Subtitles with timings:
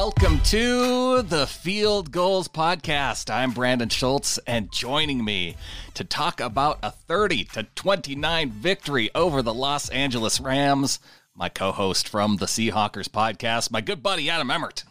[0.00, 3.34] Welcome to the Field Gulls Podcast.
[3.34, 5.56] I'm Brandan Schulze, and joining me
[5.94, 11.00] to talk about a 30 to 29 victory over the Los Angeles Rams,
[11.34, 14.84] my co host from the Seahawkers podcast, my good buddy Adam Emmert.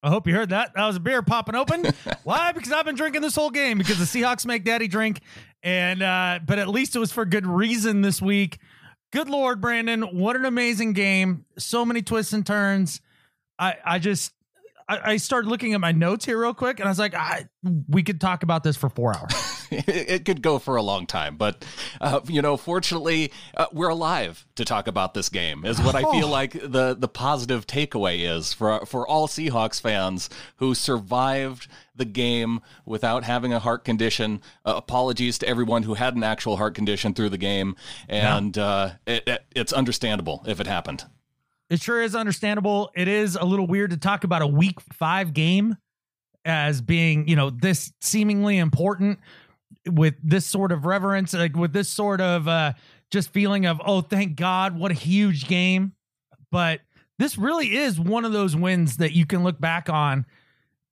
[0.00, 0.70] I hope you heard that.
[0.76, 1.86] That was a beer popping open.
[2.22, 2.52] Why?
[2.52, 5.22] Because I've been drinking this whole game because the Seahawks make daddy drink.
[5.64, 8.58] And uh, but at least it was for good reason this week.
[9.10, 11.46] Good Lord, Brandon, what an amazing game.
[11.58, 13.00] So many twists and turns.
[13.60, 14.32] I I just
[14.88, 17.46] I, I started looking at my notes here real quick and I was like, I
[17.88, 19.66] we could talk about this for four hours.
[19.70, 21.64] it could go for a long time, but
[22.00, 25.64] uh, you know, fortunately, uh, we're alive to talk about this game.
[25.64, 26.30] Is what I feel Oh.
[26.30, 32.60] like the the positive takeaway is for for all Seahawks fans who survived the game
[32.84, 34.40] without having a heart condition.
[34.64, 37.76] Uh, apologies to everyone who had an actual heart condition through the game,
[38.08, 41.04] and uh, it, it, it's understandable if it happened.
[41.70, 42.90] It sure is understandable.
[42.96, 45.76] It is a little weird to talk about a week five game
[46.44, 49.20] as being, you know, this seemingly important
[49.88, 52.72] with this sort of reverence, like with this sort of uh
[53.10, 55.92] just feeling of, oh, thank God, what a huge game.
[56.52, 56.80] But
[57.18, 60.26] this really is one of those wins that you can look back on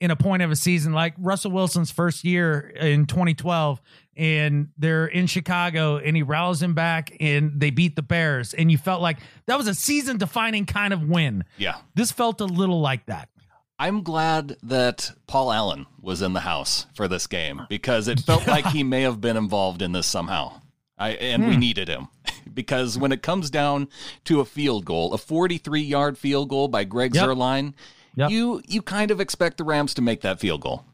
[0.00, 3.80] in a point of a season, like Russell Wilson's first year in 2012,
[4.16, 8.70] and they're in Chicago, and he rallies him back, and they beat the Bears, and
[8.70, 11.44] you felt like that was a season-defining kind of win.
[11.56, 11.76] Yeah.
[11.94, 13.28] This felt a little like that.
[13.80, 18.46] I'm glad that Paul Allen was in the house for this game because it felt
[18.48, 20.60] like he may have been involved in this somehow.
[20.98, 21.60] I and we hmm.
[21.60, 22.08] needed him
[22.52, 23.88] because when it comes down
[24.24, 27.24] to a field goal, a 43-yard field goal by Greg Yep.
[27.24, 27.74] Zuerlein,
[28.18, 28.30] Yep.
[28.30, 30.84] you you kind of expect the Rams to make that field goal.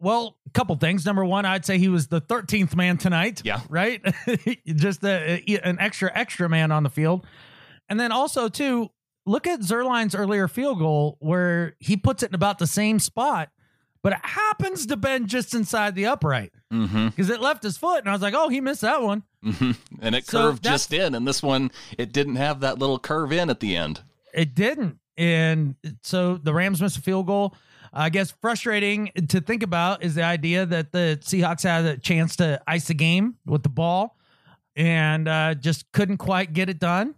[0.00, 1.06] Well, a couple things.
[1.06, 3.40] Number one, I'd say he was the 13th man tonight.
[3.44, 3.60] Yeah.
[3.70, 4.02] Right?
[4.66, 7.24] Just a, an extra, extra man on the field.
[7.88, 8.90] And then also, too,
[9.24, 13.50] look at Zuerlein's earlier field goal where he puts it in about the same spot,
[14.02, 17.08] but it happens to bend just inside the upright Mm-hmm.
[17.08, 18.00] because it left his foot.
[18.00, 19.22] And I was like, oh, he missed that one.
[19.44, 19.70] mm-hmm.
[20.02, 23.32] And it So curved just in, and this one it didn't have that little curve
[23.32, 24.00] in at the end.
[24.34, 24.98] It didn't.
[25.16, 27.54] And so the Rams missed a field goal.
[27.92, 32.36] I guess frustrating to think about is the idea that the Seahawks had a chance
[32.36, 34.16] to ice the game with the ball
[34.74, 37.14] and uh, just couldn't quite get it done.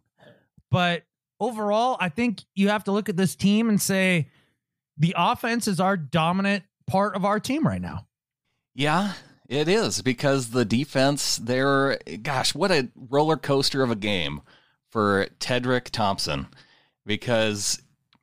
[0.71, 1.05] But
[1.41, 4.29] overall, I think you have to look at this team and say
[4.99, 8.07] the offense is our dominant part of our team right now.
[8.75, 9.15] Yeah,
[9.49, 14.43] it is because the defense there, gosh, what a roller coaster of a game
[14.91, 16.49] for Tedric Thompson
[17.05, 17.81] because,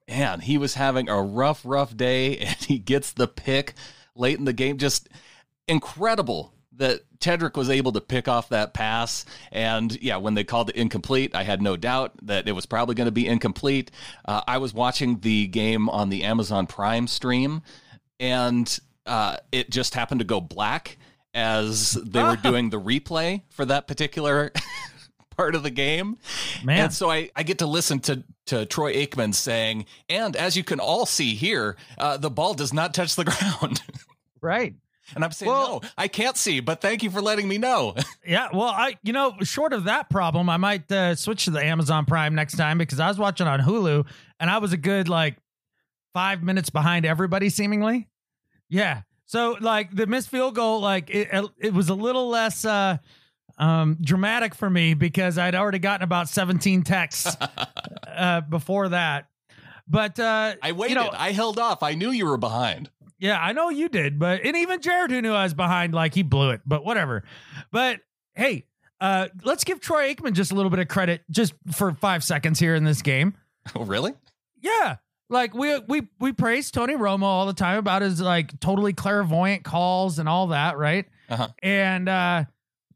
[0.08, 3.74] man, he was having a rough, rough day and he gets the pick
[4.16, 4.78] late in the game.
[4.78, 5.10] Just
[5.68, 9.26] incredible that Tedric was able to pick off that pass.
[9.52, 12.96] And yeah, when they called it incomplete, I had no doubt that it was probably
[12.96, 13.92] going to be incomplete.
[14.26, 17.62] Uh, I was watching the game on the Amazon Prime stream
[18.20, 20.98] and uh, it just happened to go black
[21.34, 24.52] as they were doing the replay for that particular
[25.38, 26.18] part of the game.
[26.64, 26.86] Man.
[26.86, 30.64] And so I, I get to listen to, to Troy Aikman saying, and as you
[30.64, 33.82] can all see here, uh, the ball does not touch the ground.
[34.42, 34.74] Right.
[35.16, 37.96] and I'm saying, Well- no, I can't see, but thank you for letting me know.
[38.26, 41.62] Yeah, well, I you know, short of that problem, I might uh, switch to the
[41.62, 44.06] Amazon Prime next time because I was watching on Hulu
[44.40, 45.36] and I was a good like
[46.14, 48.08] five minutes behind everybody, seemingly.
[48.70, 51.30] Yeah, so like the missed field goal, like it,
[51.60, 52.98] it was a little less uh,
[53.58, 57.36] um, dramatic for me because I'd already gotten about seventeen texts
[58.08, 59.28] uh, before that.
[59.88, 60.98] But uh, I waited.
[60.98, 61.84] You know, I held off.
[61.84, 62.90] I knew you were behind.
[63.20, 66.14] yeah, I know you did, but and even Jared, who knew I was behind, like
[66.14, 66.62] he blew it.
[66.66, 67.24] But whatever.
[67.72, 68.00] But
[68.34, 68.66] hey,
[69.02, 72.60] uh, let's give Troy Aikman just a little bit of credit, just for five seconds
[72.60, 73.36] here in this game.
[73.76, 74.14] Oh, really?
[74.62, 74.98] Yeah,
[75.30, 79.64] like we we we praise Tony Romo all the time about his like totally clairvoyant
[79.64, 81.06] calls and all that, right?
[81.30, 81.48] Uh-huh.
[81.62, 82.44] And uh,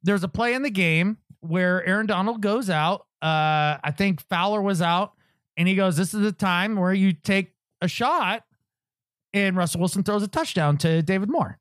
[0.03, 3.01] there's a play in the game where Aaron Donald goes out.
[3.21, 5.13] Uh, I think Fowler was out,
[5.55, 8.43] and he goes, "This is the time where you take a shot."
[9.33, 11.59] And Russell Wilson throws a touchdown to David Moore.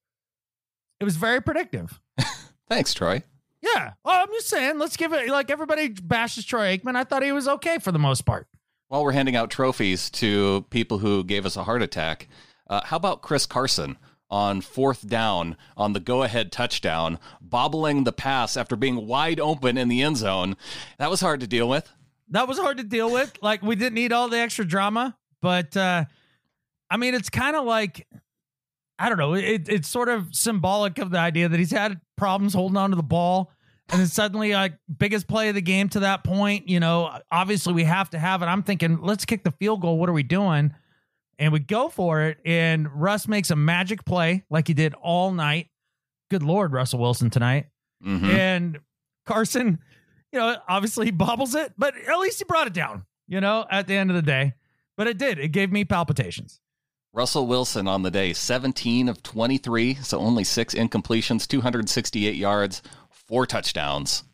[1.00, 2.00] It was very predictive.
[2.68, 3.22] Thanks, Troy.
[3.62, 3.92] Yeah.
[4.04, 6.96] Well, I'm just saying, let's give it like everybody bashes Troy Aikman.
[6.96, 8.46] I thought he was okay for the most part.
[8.88, 12.28] While we're handing out trophies to people who gave us a heart attack,
[12.70, 13.98] uh, how about Chris Carson
[14.30, 19.78] on fourth down on the go ahead touchdown, bobbling the pass after being wide open
[19.78, 20.56] in the end zone?
[20.98, 21.92] That was hard to deal with.
[22.30, 23.32] That was hard to deal with.
[23.40, 26.04] Like we didn't need all the extra drama, but uh
[26.88, 28.06] I mean, it's kind of like
[28.98, 29.34] I don't know.
[29.34, 32.96] It, it's sort of symbolic of the idea that he's had problems holding on to
[32.96, 33.52] the ball.
[33.88, 37.72] And then suddenly, like, biggest play of the game to that point, you know, obviously
[37.72, 38.46] we have to have it.
[38.46, 39.98] I'm thinking, let's kick the field goal.
[39.98, 40.74] What are we doing?
[41.38, 45.32] And we go for it, and Russ makes a magic play like he did all
[45.32, 45.68] night.
[46.30, 47.66] Good Lord, Russell Wilson tonight.
[48.04, 48.24] Mhm.
[48.24, 48.78] And
[49.26, 49.78] Carson,
[50.32, 53.64] you know, obviously he bobbles it, but at least he brought it down, you know,
[53.70, 54.54] at the end of the day.
[54.96, 55.38] But it did.
[55.38, 56.60] It gave me palpitations.
[57.12, 63.46] Russell Wilson on the day, 17 of 23, so only six incompletions, 268 yards, four
[63.46, 64.24] touchdowns.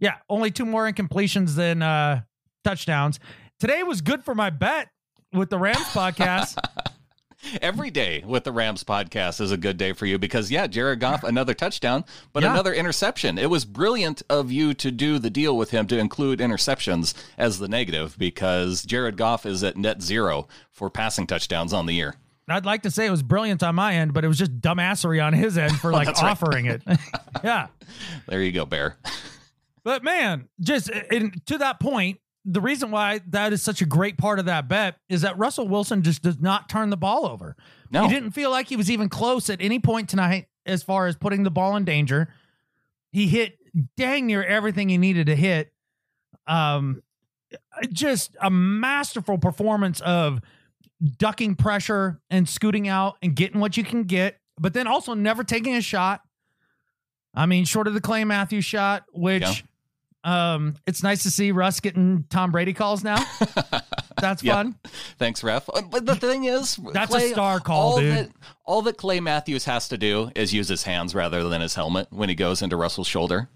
[0.00, 2.22] Yeah, only two more incompletions than uh,
[2.64, 3.20] touchdowns.
[3.60, 4.88] Today was good for my bet
[5.32, 6.56] with the Rams podcast.
[7.60, 11.00] Every day with the Rams podcast is a good day for you because, yeah, Jared
[11.00, 12.52] Goff, another touchdown, but Yeah.
[12.52, 13.36] another interception.
[13.36, 17.58] It was brilliant of you to do the deal with him to include interceptions as
[17.58, 22.14] the negative because Jared Goff is at net zero for passing touchdowns on the year.
[22.48, 25.24] I'd like to say it was brilliant on my end, but it was just dumbassery
[25.24, 26.22] on his end for like right.
[26.22, 26.82] offering it.
[27.44, 27.68] yeah.
[28.28, 28.96] There you go, Bear.
[29.82, 34.18] But man, just in, to that point, the reason why that is such a great
[34.18, 37.56] part of that bet is that Russell Wilson just does not turn the ball over.
[37.90, 38.02] No.
[38.02, 41.16] He didn't feel like he was even close at any point tonight as far as
[41.16, 42.32] putting the ball in danger.
[43.12, 43.58] He hit
[43.96, 45.72] dang near everything he needed to hit.
[46.46, 47.02] Um,
[47.92, 50.40] just a masterful performance of
[51.18, 55.44] ducking pressure and scooting out and getting what you can get, but then also never
[55.44, 56.22] taking a shot.
[57.34, 59.64] I mean, short of the Clay Matthews shot, which
[60.24, 63.22] um, it's nice to see Russ getting Tom Brady calls now.
[64.20, 64.54] That's Yeah.
[64.54, 64.76] fun.
[65.18, 65.68] Thanks, ref.
[65.72, 68.16] Uh, But the thing is, That's a star call, all dude.
[68.16, 68.30] That,
[68.64, 72.08] all that Clay Matthews has to do is use his hands rather than his helmet
[72.10, 73.48] when he goes into Russell's shoulder.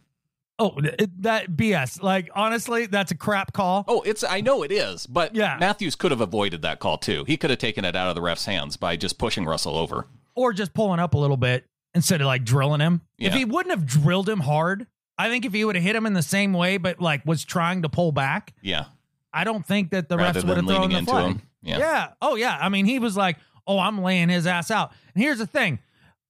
[0.59, 0.75] Oh,
[1.19, 2.03] that BS.
[2.03, 3.85] Like honestly, that's a crap call.
[3.87, 5.59] Oh, it's I know it is, but Yeah.
[5.61, 7.25] Matthews could have avoided that call too.
[7.27, 10.07] He could have taken it out of the ref's hands by just pushing Russell over.
[10.35, 13.03] Or just pulling up a little bit instead of like drilling him.
[13.19, 14.87] If he wouldn't have drilled him hard,
[15.19, 17.45] I think if he would have hit him in the same way, but like was
[17.45, 18.87] trying to pull back, Yeah,
[19.33, 21.27] I don't think that the rather refs would have thrown the into flag.
[21.27, 21.43] him.
[21.63, 21.79] Yeah.
[21.79, 22.09] Yeah.
[22.23, 22.59] Oh, yeah.
[22.61, 24.93] I mean, he was like, oh, I'm laying his ass out.
[25.15, 25.79] And here's the thing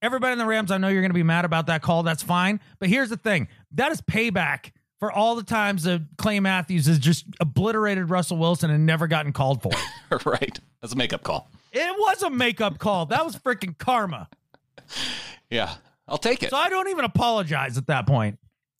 [0.03, 2.03] everybody in the Rams, I know you're going to be mad about that call.
[2.05, 2.61] That's fine.
[2.79, 6.99] But here's the thing that is payback for all the times that Clay Matthews has
[6.99, 10.25] just obliterated Russell Wilson and never gotten called for it.
[10.27, 10.59] right.
[10.81, 11.49] That's a makeup call.
[11.73, 13.07] it was a makeup call.
[13.07, 14.29] That was freaking karma.
[15.51, 15.75] Yeah,
[16.09, 16.51] I'll take it.
[16.51, 18.39] So I don't even apologize at that point.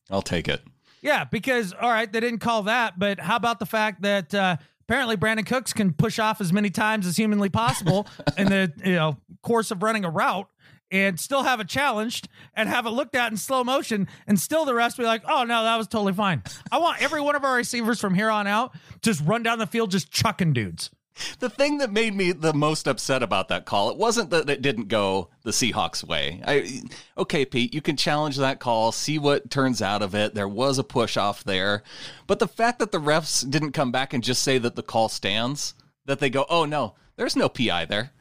[0.09, 0.61] I'll take it.
[1.01, 4.57] Yeah, because all right, they didn't call that, but how about the fact that uh,
[4.81, 8.07] apparently Brandin Cooks can push off as many times as humanly possible
[8.37, 10.49] in the you know course of running a route
[10.89, 14.65] and still have it challenged and have it looked at in slow motion and still
[14.65, 16.41] the rest be like, oh no, that was totally fine.
[16.71, 19.67] I want every one of our receivers from here on out just run down the
[19.67, 20.89] field just chucking dudes.
[21.39, 24.61] The thing that made me the most upset about that call, it wasn't that it
[24.61, 26.41] didn't go the Seahawks way.
[26.45, 26.81] I
[27.17, 30.33] okay, Pete, you can challenge that call, see what turns out of it.
[30.35, 31.83] There was a push off there.
[32.27, 35.09] But the fact that the refs didn't come back and just say that the call
[35.09, 35.73] stands,
[36.05, 38.11] that they go, "Oh no, there's no PI there."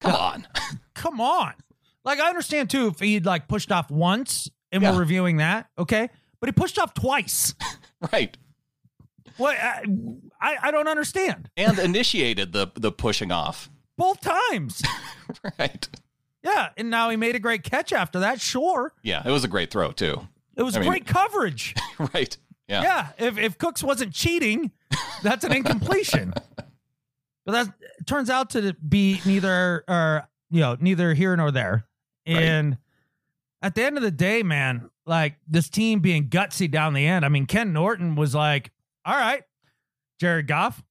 [0.00, 0.48] Come on.
[0.94, 1.54] Come on.
[2.04, 4.92] Like I understand too if he'd like pushed off once and Yeah.
[4.92, 6.08] we're reviewing that, okay?
[6.40, 7.54] But he pushed off twice.
[8.12, 8.36] right.
[9.36, 9.82] What I,
[10.40, 11.50] I I don't understand.
[11.56, 13.70] And initiated the the pushing off.
[13.96, 14.82] Both times.
[15.58, 15.88] Right.
[16.42, 18.40] Yeah, and now he made a great catch after that.
[18.42, 20.28] Sure, Yeah, it was a great throw too.
[20.56, 21.74] it was I mean- great coverage.
[22.14, 22.36] right.
[22.68, 22.82] Yeah.
[22.82, 24.70] Yeah, if if Cooks wasn't cheating,
[25.22, 26.34] that's an incompletion.
[27.46, 27.74] but that
[28.06, 31.86] turns out to be neither or you know neither here nor there.
[32.28, 32.36] Right.
[32.42, 32.76] And
[33.62, 37.24] at the end of the day, man, like this team being gutsy down the end.
[37.24, 38.70] I mean, Ken Norton was like,
[39.04, 39.42] "All right,
[40.20, 40.82] Jared Goff,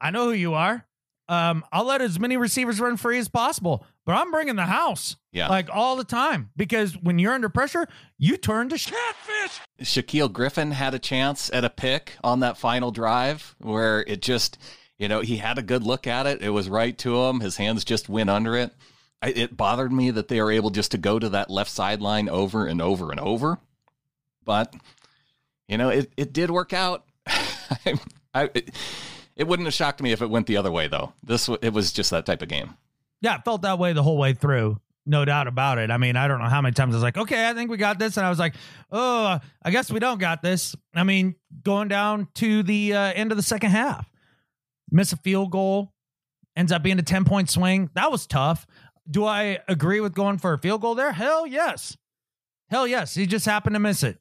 [0.00, 0.84] I know who you are.
[1.28, 5.16] Um, I'll let as many receivers run free as possible, but I'm bringing the house."
[5.32, 5.48] Yeah.
[5.48, 9.60] like all the time because when you're under pressure, you turn to catfish.
[9.82, 14.56] Shaquille Griffin had a chance at a pick on that final drive where it just,
[14.96, 16.40] you know, he had a good look at it.
[16.40, 17.40] It was right to him.
[17.40, 18.72] His hands just went under it.
[19.20, 22.30] I, it bothered me that they were able just to go to that left sideline
[22.30, 23.58] over and over and over.
[24.42, 24.74] But,
[25.68, 27.04] you know, it, it did work out.
[27.70, 27.94] I,
[28.34, 28.50] I,
[29.36, 31.12] it, wouldn't have shocked me if it went the other way, though.
[31.22, 32.74] This it was just that type of game.
[33.20, 34.80] Yeah, it felt that way the whole way through.
[35.08, 35.90] No doubt about it.
[35.90, 37.76] I mean, I don't know how many times I was like, okay, I think we
[37.76, 38.16] got this.
[38.16, 38.56] And I was like,
[38.90, 40.74] oh, I guess we don't got this.
[40.94, 44.10] I mean, going down to the uh, end of the second half,
[44.90, 45.92] miss a field goal,
[46.56, 47.88] ends up being a 10 point swing.
[47.94, 48.66] That was tough.
[49.08, 51.12] Do I agree with going for a field goal there?
[51.12, 51.96] Hell yes.
[52.68, 53.14] Hell yes.
[53.14, 54.18] He just happened to miss it.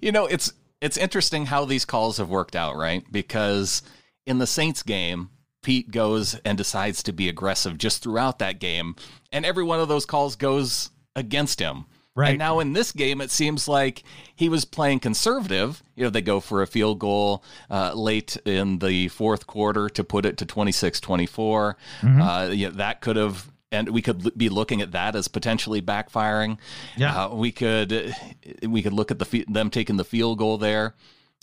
[0.00, 3.04] You know, it's it's interesting how these calls have worked out, right?
[3.10, 3.82] Because
[4.26, 5.30] in the Saints game,
[5.62, 8.96] Pete goes and decides to be aggressive just throughout that game,
[9.30, 11.84] and every one of those calls goes against him.
[12.14, 12.30] Right.
[12.30, 14.02] And now in this game, it seems like
[14.34, 15.82] he was playing conservative.
[15.94, 20.04] You know, they go for a field goal uh, late in the fourth quarter to
[20.04, 21.76] put it to 26 24.
[22.02, 22.20] Mm-hmm.
[22.20, 23.50] Uh, yeah, that could have.
[23.72, 26.58] And we could l- be looking at that as potentially backfiring.
[26.96, 27.24] Yeah.
[27.24, 28.14] Uh, we could
[28.62, 30.94] we could look at the them taking the field goal there.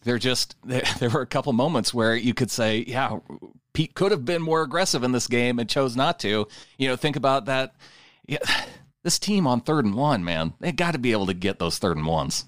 [0.04, 3.18] They're just there, there were a couple moments where you could say, yeah,
[3.74, 6.48] Pete could have been more aggressive in this game and chose not to.
[6.78, 7.74] You know, think about that.
[8.28, 8.38] Yeah,
[9.04, 11.80] this team on third and one, man, they got to be able to get those
[11.80, 12.46] third and ones.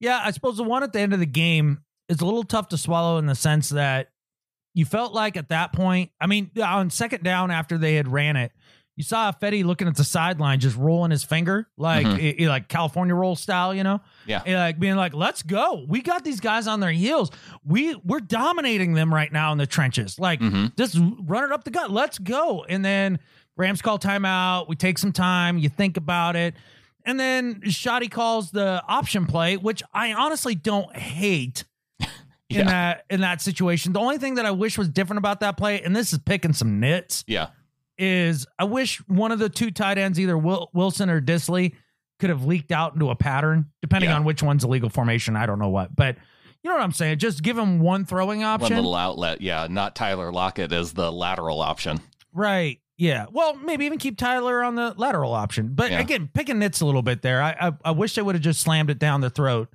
[0.00, 2.68] Yeah, I suppose the one at the end of the game is a little tough
[2.68, 4.10] to swallow in the sense that
[4.74, 8.36] you felt like at that point, I mean, on second down after they had ran
[8.36, 8.52] it,
[8.98, 12.18] you saw Fetty looking at the sideline, just rolling his finger like Mhm.
[12.18, 14.42] it- it- like California roll style, you know, Yeah.
[14.44, 17.30] And, like being like, "Let's go, we got these guys on their heels.
[17.64, 20.18] We we're dominating them right now in the trenches.
[20.18, 20.76] Like Mhm.
[20.76, 21.92] just run it up the gut.
[21.92, 23.20] Let's go." And then
[23.56, 24.68] Rams call timeout.
[24.68, 25.58] We take some time.
[25.58, 26.54] You think about it.
[27.06, 31.64] And then Schotty calls the option play, which I honestly don't hate
[32.48, 32.60] Yeah.
[32.60, 33.92] in that in that situation.
[33.92, 36.52] The only thing that I wish was different about that play, and this is picking
[36.52, 37.48] some nits, Yeah.
[37.98, 41.74] Is I wish one of the two tight ends, either Wilson or Dissly,
[42.20, 44.16] could have leaked out into a pattern, depending Yeah.
[44.16, 45.34] on which one's a legal formation.
[45.36, 46.16] I don't know what, but
[46.62, 47.18] you know what I'm saying.
[47.18, 49.40] Just give him one throwing One option, little outlet.
[49.40, 49.66] Yeah.
[49.68, 52.00] Not Tyler Lockett as the lateral option.
[52.32, 52.78] right?
[52.96, 53.26] Yeah.
[53.32, 55.70] Well, maybe even keep Tyler on the lateral option.
[55.74, 56.00] But Yeah.
[56.00, 57.40] again, picking nits a little bit there.
[57.42, 59.68] I I, I wish they would have just slammed it down the throat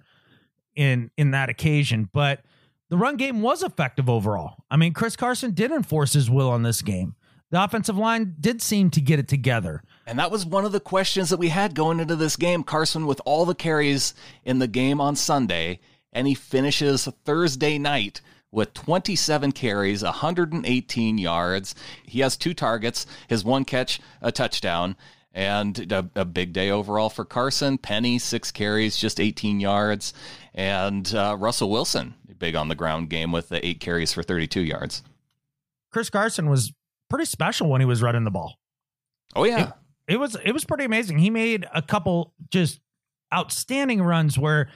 [0.75, 2.41] in in that occasion, but.
[2.89, 4.65] The run game was effective overall.
[4.69, 7.15] I mean, Chris Carson did enforce his will on this game.
[7.53, 9.83] The offensive line did seem to get it together.
[10.07, 12.63] And that was one of the questions that we had going into this game.
[12.63, 15.79] Carson with all the carries in the game on Sunday,
[16.11, 21.75] and he finishes Thursday night with 27 carries, 118 yards.
[22.01, 24.95] He has two targets, his one catch, a touchdown,
[25.31, 27.77] and a, a big day overall for Carson.
[27.77, 30.15] Penny, six carries, just 18 yards.
[30.55, 34.61] And uh, Russell Wilson, big on the ground game with the eight carries for 32
[34.61, 35.03] yards.
[35.91, 36.73] Chris Carson was
[37.13, 38.57] pretty special when he was running the ball.
[39.35, 39.73] Oh, yeah.
[40.07, 41.19] It was it was pretty amazing.
[41.19, 42.79] He made a couple just
[43.31, 44.69] outstanding runs where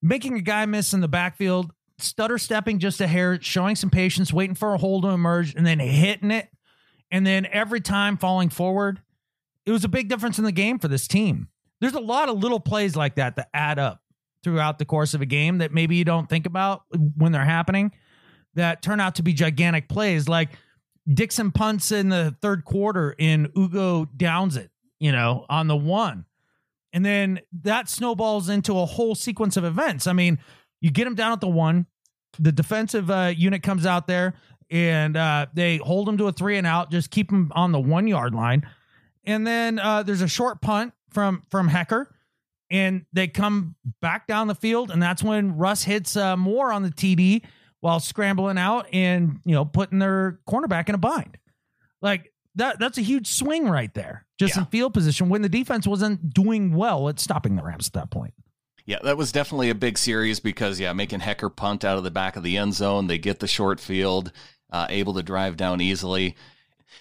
[0.00, 4.32] making a guy miss in the backfield, stutter stepping just a hair, showing some patience,
[4.32, 6.48] waiting for a hole to emerge, and then hitting it.
[7.10, 9.00] And then every time falling forward.
[9.66, 11.48] It was a big difference in the game for this team.
[11.80, 14.02] There's a lot of little plays like that that add up
[14.44, 16.82] throughout the course of a game that maybe you don't think about
[17.16, 17.90] when they're happening
[18.54, 20.28] that turn out to be gigantic plays.
[20.28, 20.50] Like
[21.12, 26.24] Dixon punts in the third quarter and Ugo downs it, you know, on the one.
[26.92, 30.06] And then that snowballs into a whole sequence of events.
[30.06, 30.38] I mean,
[30.80, 31.86] you get him down at the one,
[32.38, 34.34] the defensive uh, unit comes out there
[34.70, 37.80] and uh, they hold him to a three and out, just keep him on the
[37.80, 38.66] one yard line.
[39.24, 42.06] And then uh, there's a short punt from from Hekker,
[42.70, 46.82] and they come back down the field, and that's when Russ hits uh, Moore on
[46.82, 47.42] the TD
[47.84, 51.36] while scrambling out and you know putting their cornerback in a bind.
[52.00, 54.60] Like that that's a huge swing right there, just Yeah.
[54.62, 58.10] in field position when the defense wasn't doing well at stopping the Rams at that
[58.10, 58.32] point.
[58.86, 62.10] Yeah, that was definitely a big series because, yeah, making Hekker punt out of the
[62.10, 63.06] back of the end zone.
[63.06, 64.32] They get the short field,
[64.70, 66.36] uh, able to drive down easily.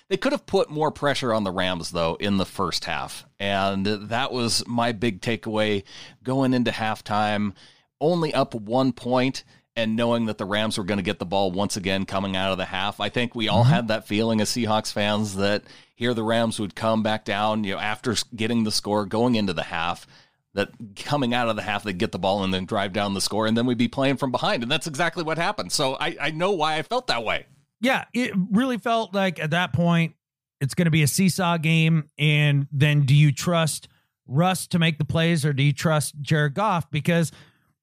[0.09, 3.25] They could have put more pressure on the Rams, though, in the first half.
[3.39, 5.83] And that was my big takeaway
[6.23, 7.53] going into halftime,
[8.01, 9.43] only up one point
[9.75, 12.51] and knowing that the Rams were going to get the ball once again coming out
[12.51, 12.99] of the half.
[12.99, 13.73] I think we all mm-hmm.
[13.73, 15.63] had that feeling as Seahawks fans that
[15.95, 19.53] here the Rams would come back down, you know, after getting the score going into
[19.53, 20.05] the half
[20.53, 23.21] that coming out of the half, they'd get the ball and then drive down the
[23.21, 24.61] score, and then we'd be playing from behind.
[24.61, 25.71] And that's exactly what happened.
[25.71, 27.47] So I, I know why I felt that way.
[27.81, 30.13] Yeah, it really felt like at that point
[30.61, 32.09] it's going to be a seesaw game.
[32.17, 33.87] And then do you trust
[34.27, 36.89] Russ to make the plays or do you trust Jared Goff?
[36.91, 37.31] Because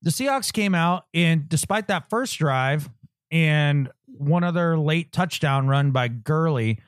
[0.02, 2.88] the Seahawks came out and despite that first drive
[3.30, 6.78] and one other late touchdown run by Gurley,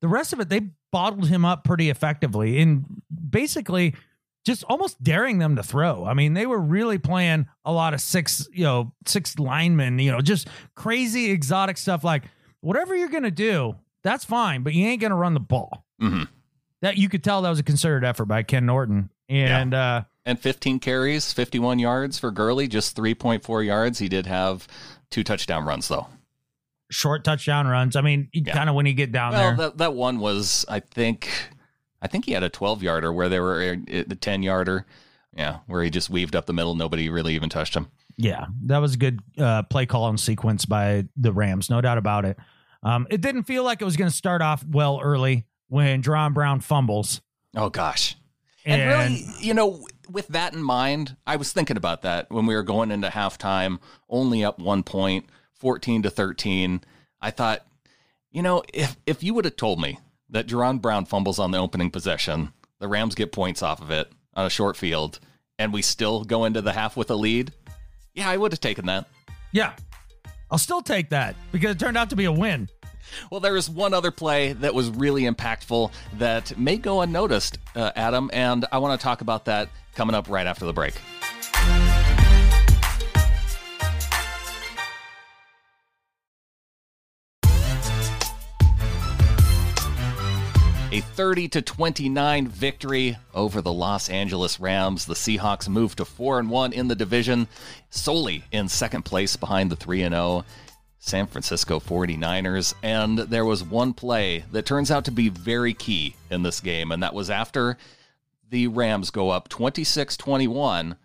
[0.00, 0.60] the rest of it, they
[0.92, 2.84] bottled him up pretty effectively and
[3.30, 3.94] basically
[4.44, 6.04] just almost daring them to throw.
[6.04, 10.12] I mean, they were really playing a lot of six, you know, six linemen, you
[10.12, 12.24] know, just crazy exotic stuff like
[12.60, 15.84] whatever you're going to do, that's fine, but you ain't going to run the ball.
[15.98, 16.24] hmm
[16.82, 19.10] That you could tell that was a concerted effort by Ken Norton.
[19.28, 24.00] And uh And 15 carries, 51 yards for Gurley, just 3.4 yards.
[24.00, 24.66] He did have
[25.10, 26.08] two touchdown runs, though.
[26.90, 27.96] short touchdown runs.
[27.96, 28.52] I mean, Yeah.
[28.52, 29.56] kind of when you get down Well, there.
[29.56, 31.28] that, that one was, I think,
[32.02, 34.84] I think he had a 12 yarder where they were uh, the 10 yarder.
[35.36, 36.74] Yeah, where he just weaved up the middle.
[36.76, 37.88] Nobody really even touched him.
[38.16, 41.98] Yeah, that was a good uh, play call and sequence by the Rams, no doubt
[41.98, 42.38] about it.
[42.82, 46.32] Um, it didn't feel like it was going to start off well early when Jaron
[46.34, 47.20] Brown fumbles.
[47.56, 48.14] Oh, gosh.
[48.64, 52.46] And, And, really, you know, with that in mind, I was thinking about that when
[52.46, 56.82] we were going into halftime, only up one point, 14 to 13.
[57.20, 57.66] I thought,
[58.30, 59.98] you know, if if you would have told me
[60.30, 64.10] that Jaron Brown fumbles on the opening possession, the Rams get points off of it
[64.34, 65.20] on a short field,
[65.58, 67.52] and we still go into the half with a lead,
[68.16, 69.06] yeah, I would have taken that.
[69.52, 69.74] Yeah.
[70.50, 72.68] I'll still take that because it turned out to be a win.
[73.30, 77.92] Well, there is one other play that was really impactful that may go unnoticed, uh,
[77.96, 80.94] Adam, and I want to talk about that coming up right after the break.
[90.92, 95.04] A 30 to 29 victory over the Los Angeles Rams.
[95.04, 97.48] The Seahawks moved to 4 and 1 in the division,
[97.90, 100.46] solely in second place behind the 3 and 0
[101.06, 102.74] San Francisco 49ers.
[102.82, 106.90] And there was one play that turns out to be very key in this game,
[106.90, 107.78] and that was after
[108.50, 110.96] the Rams go up 26 21.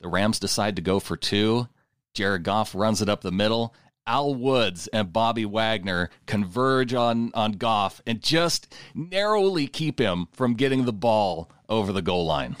[0.00, 1.68] The Rams decide to go for two.
[2.12, 3.74] Jared Goff runs it up the middle.
[4.06, 10.54] Al Woods and Bobby Wagner converge on, on Goff and just narrowly keep him from
[10.54, 12.56] getting the ball over the goal line.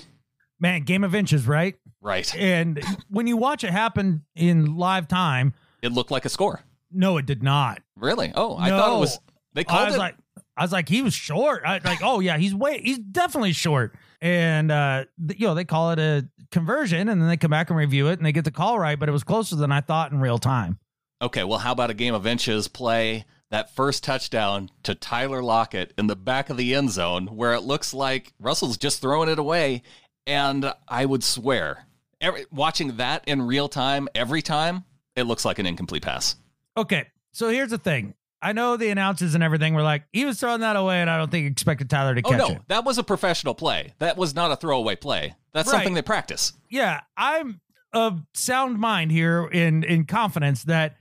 [0.58, 1.76] Man, game of inches, right?
[2.00, 2.34] Right.
[2.34, 6.62] And when you watch it happen in live time, It looked like a score.
[6.90, 7.82] no, it did not.
[7.96, 8.32] Really?
[8.34, 8.78] Oh, I No.
[8.78, 9.18] thought it was.
[9.54, 9.98] They called it I was it.
[9.98, 10.16] like,
[10.56, 11.62] I was like, he was short.
[11.66, 13.96] I like, oh yeah, he's way, he's definitely short.
[14.20, 15.04] And uh,
[15.36, 18.18] you know, they call it a conversion, and then they come back and review it,
[18.18, 20.38] and they get the call right, but it was closer than I thought in real
[20.38, 20.78] time.
[21.20, 25.92] Okay, well, how about a game of inches play that first touchdown to Tyler Lockett
[25.98, 29.38] in the back of the end zone where it looks like Russell's just throwing it
[29.38, 29.82] away.
[30.26, 31.86] And I would swear,
[32.20, 34.84] every, watching that in real time every time,
[35.16, 36.36] it looks like an incomplete pass.
[36.76, 38.14] Okay, so here's the thing.
[38.42, 41.16] I know the announcers and everything were like, he was throwing that away, and I
[41.16, 42.62] don't think he expected Tyler to Oh, catch no, it.
[42.68, 43.94] that was a professional play.
[43.98, 45.34] That was not a throwaway play.
[45.52, 45.78] That's Right.
[45.78, 46.52] something they practice.
[46.70, 47.60] yeah, I'm
[47.92, 50.96] of sound mind here in in confidence that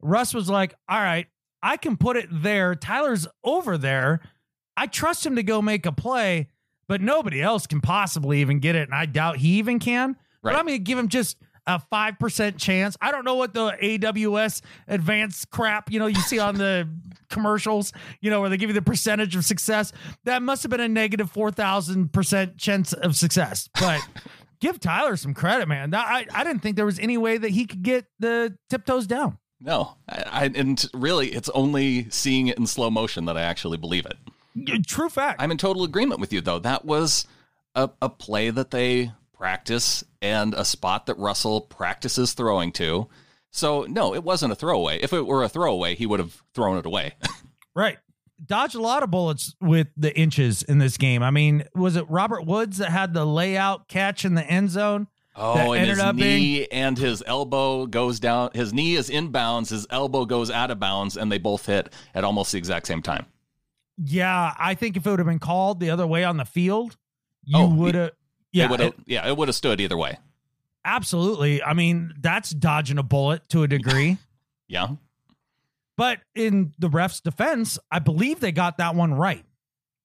[0.00, 1.26] Russ was like, all right,
[1.60, 2.76] I can put it there.
[2.76, 4.20] Tyler's over there.
[4.76, 6.48] I trust him to go make a play,
[6.86, 10.14] but nobody else can possibly even get it, and I doubt he even can.
[10.42, 12.96] But I'm going to give him just a five percent chance.
[13.00, 16.88] I don't know what the AWS advanced crap you know you see on the
[17.30, 19.92] commercials, you know, where they give you the percentage of success.
[20.24, 24.00] That must have been a negative negative four thousand percent chance of success, but.
[24.58, 25.94] Give Tyler some credit, man.
[25.94, 29.36] I, I didn't think there was any way that he could get the tiptoes down.
[29.60, 33.76] No, I, I, and really, it's only seeing it in slow motion that I actually
[33.76, 34.86] believe it.
[34.86, 35.42] True fact.
[35.42, 36.58] I'm in total agreement with you, though.
[36.58, 37.26] That was
[37.74, 43.08] a, a play that they practice and a spot that Russell practices throwing to.
[43.50, 44.98] So, no, it wasn't a throwaway.
[45.00, 47.14] If it were a throwaway, he would have thrown it away.
[47.74, 47.98] Right.
[48.42, 51.22] Dodge a lot of bullets with the inches in this game.
[51.22, 55.08] I mean, was it Robert Woods that had the layout catch in the end zone?
[55.36, 58.48] Oh, and his knee and his elbow goes down.
[58.54, 62.24] His knee is inbounds, his elbow goes out of bounds, and they both hit at
[62.24, 63.26] almost the exact same time.
[64.02, 66.96] Yeah, I think if it would have been called the other way on the field,
[67.44, 68.12] you Oh, would have.
[68.56, 70.18] Yeah, it would have, yeah, it would have stood either way.
[70.84, 71.62] absolutely.
[71.62, 74.18] I mean, that's dodging a bullet to a degree.
[74.68, 74.88] Yeah.
[75.96, 79.44] but in the ref's defense, I believe they got that one right.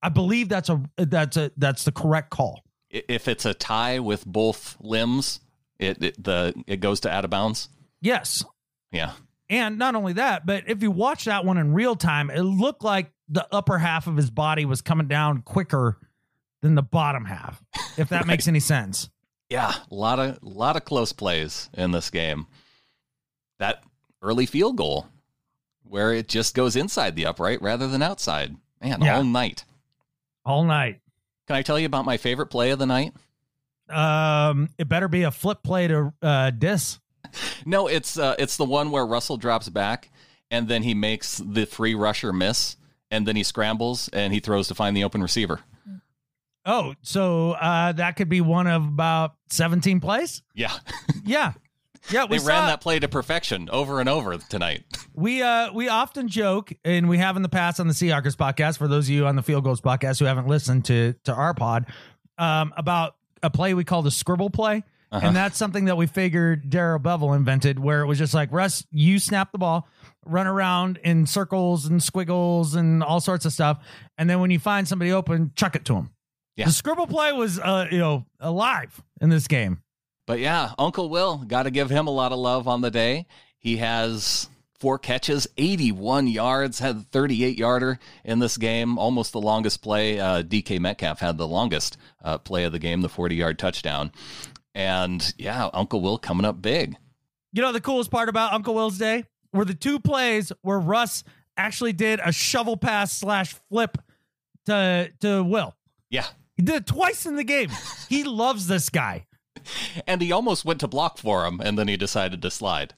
[0.03, 2.63] I believe that's a that's a that's the correct call.
[2.91, 5.39] If it's a tie with both limbs,
[5.79, 7.69] it, it the it goes to out of bounds.
[8.01, 8.43] Yes.
[8.91, 9.13] Yeah.
[9.49, 12.83] And not only that, but if you watch that one in real time, it looked
[12.83, 15.97] like the upper half of his body was coming down quicker
[16.61, 17.61] than the bottom half,
[17.97, 19.09] if that makes any sense.
[19.49, 22.47] Yeah, a lot of lot of close plays in this game.
[23.59, 23.83] That
[24.21, 25.07] early field goal
[25.83, 28.55] where it just goes inside the upright rather than outside.
[28.81, 29.17] Man, Yeah.
[29.17, 29.65] all night.
[30.45, 31.01] All night.
[31.47, 33.13] Can I tell you about my favorite play of the night?
[33.89, 36.99] Um, it better be a flip play to uh dis.
[37.65, 40.09] No, it's uh, it's the one where Russell drops back
[40.49, 42.77] and then he makes the free rusher miss
[43.09, 45.59] and then he scrambles and he throws to find the open receiver.
[46.65, 50.41] Oh, so uh that could be one of about 17 plays?
[50.53, 50.71] Yeah.
[51.25, 51.53] Yeah.
[52.09, 54.83] Yeah, we they ran that play to perfection over and over tonight.
[55.13, 58.77] We uh we often joke, and we have in the past on the Seahawkers podcast.
[58.77, 61.53] For those of you on the Field Gulls podcast who haven't listened to to our
[61.53, 61.85] pod,
[62.37, 65.27] um, about a play we call the scribble play, Uh-huh.
[65.27, 68.85] and that's something that we figured Darrell Bevell invented, where it was just like Russ,
[68.89, 69.87] you snap the ball,
[70.25, 73.83] run around in circles and squiggles and all sorts of stuff,
[74.17, 76.09] and then when you find somebody open, chuck it to them.
[76.55, 76.65] Yeah.
[76.65, 79.81] The scribble play was uh you know alive in this game.
[80.27, 83.25] But yeah, Uncle Will, got to give him a lot of love on the day.
[83.57, 89.41] He has four catches, 81 yards, had a 38 yarder in this game, almost the
[89.41, 90.19] longest play.
[90.19, 94.11] Uh, DK Metcalf had the longest uh, play of the game, the 40 yard touchdown.
[94.73, 96.95] And yeah, Uncle Will coming up big.
[97.51, 101.23] You know, the coolest part about Uncle Will's day were the two plays where Russ
[101.57, 103.97] actually did a shovel pass slash flip
[104.65, 105.75] to, to Will.
[106.09, 106.25] Yeah.
[106.61, 107.71] He did it twice in the game.
[108.07, 109.25] he loves this guy.
[110.05, 112.93] And he almost went to block for him, and then he decided to slide.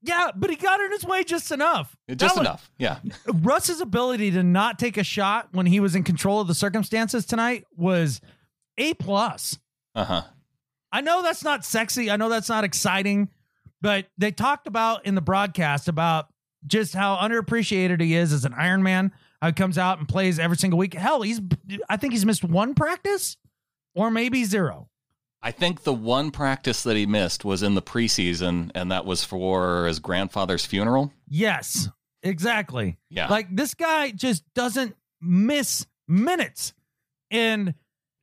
[0.00, 1.94] Yeah, but he got in his way just enough.
[2.16, 2.70] Just enough.
[2.78, 3.00] Yeah.
[3.26, 7.26] Russ's ability to not take a shot when he was in control of the circumstances
[7.26, 8.22] tonight was
[8.78, 9.58] A plus.
[9.94, 10.22] Uh huh.
[10.90, 12.10] I know that's not sexy.
[12.10, 13.28] I know that's not exciting,
[13.82, 16.28] but they talked about in the broadcast about
[16.66, 19.12] just how underappreciated he is as an Iron Man.
[19.42, 20.94] How he comes out and plays every single week.
[20.94, 21.40] Hell, he's
[21.88, 23.36] I think he's missed one practice
[23.92, 24.88] or maybe zero.
[25.42, 29.24] I think the one practice that he missed was in the preseason, and that was
[29.24, 31.12] for his grandfather's funeral.
[31.26, 31.88] Yes,
[32.22, 32.98] exactly.
[33.10, 33.26] Yeah.
[33.26, 36.72] Like this guy just doesn't miss minutes.
[37.32, 37.74] And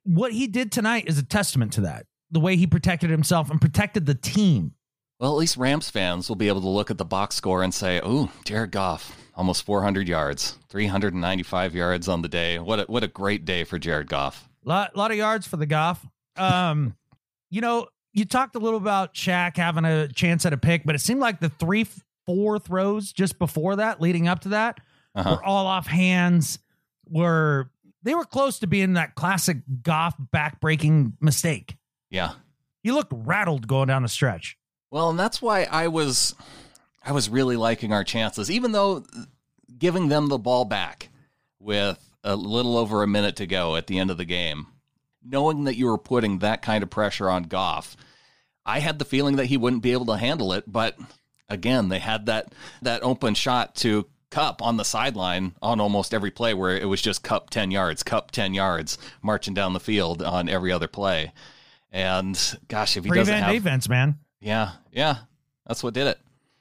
[0.05, 2.05] what he did tonight is a testament to that.
[2.31, 4.73] The way he protected himself and protected the team.
[5.19, 7.73] Well, at least Rams fans will be able to look at the box score and
[7.73, 12.59] say, "Oh, Jared Goff, almost 400 yards, 395 yards on the day.
[12.59, 15.65] What a, what a great day for Jared Goff." Lot lot of yards for the
[15.65, 16.05] Goff.
[16.35, 16.95] Um,
[17.49, 20.93] you know, you talked a little about Shaq having a chance at a pick, but
[20.95, 21.87] it seemed like the three,
[22.25, 24.79] four throws just before that, leading up to that,
[25.15, 25.37] Uh-huh.
[25.37, 26.59] were all off hands.
[27.09, 27.71] Were
[28.03, 31.77] they were close to being that classic Goff backbreaking mistake.
[32.11, 32.33] Yeah.
[32.83, 34.57] He looked rattled going down the stretch.
[34.91, 36.33] Well, and that's why I was
[37.03, 39.05] I was really liking our chances, even though
[39.77, 41.09] giving them the ball back
[41.59, 44.67] with a little over a minute to go at the end of the game,
[45.23, 47.95] knowing that you were putting that kind of pressure on Goff,
[48.65, 50.65] I had the feeling that he wouldn't be able to handle it.
[50.67, 50.97] But
[51.47, 56.31] again, they had that that open shot to Kupp on the sideline on almost every
[56.31, 60.21] play where it was just Kupp 10 yards, Kupp 10 yards, marching down the field
[60.21, 61.31] on every other play.
[61.91, 64.19] And gosh, if he doesn't have defense, man.
[64.39, 65.17] yeah, yeah.
[65.65, 66.19] That's what did it.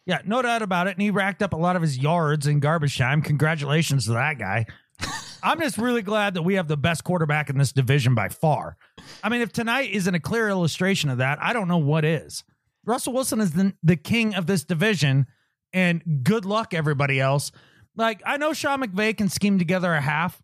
[0.09, 0.93] Yeah, no doubt about it.
[0.93, 3.21] And he racked up a lot of his yards in garbage time.
[3.21, 4.65] Congratulations to that guy.
[5.43, 8.79] I'm just really glad that we have the best quarterback in this division by far.
[9.23, 12.43] I mean, if tonight isn't a clear illustration of that, I don't know what is.
[12.87, 15.27] Russell Wilson is the, the king of this division,
[15.75, 17.53] and good luck, everybody else.
[17.95, 20.43] Like, I know Sean McVay can scheme together a half.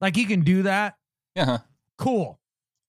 [0.00, 0.96] Like, he can do that.
[1.36, 1.58] Yeah.
[1.96, 2.40] Cool.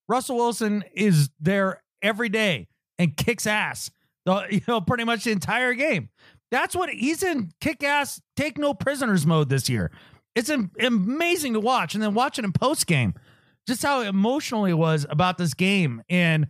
[0.07, 3.91] Russell Wilson is there every day and kicks ass.
[4.25, 6.09] The, you know, pretty much the entire game.
[6.51, 9.91] That's what he's in kick ass, take no prisoners mode this year.
[10.35, 11.93] It's am- amazing to watch.
[11.93, 13.13] And then watching him post game,
[13.67, 16.47] just how emotional he was about this game and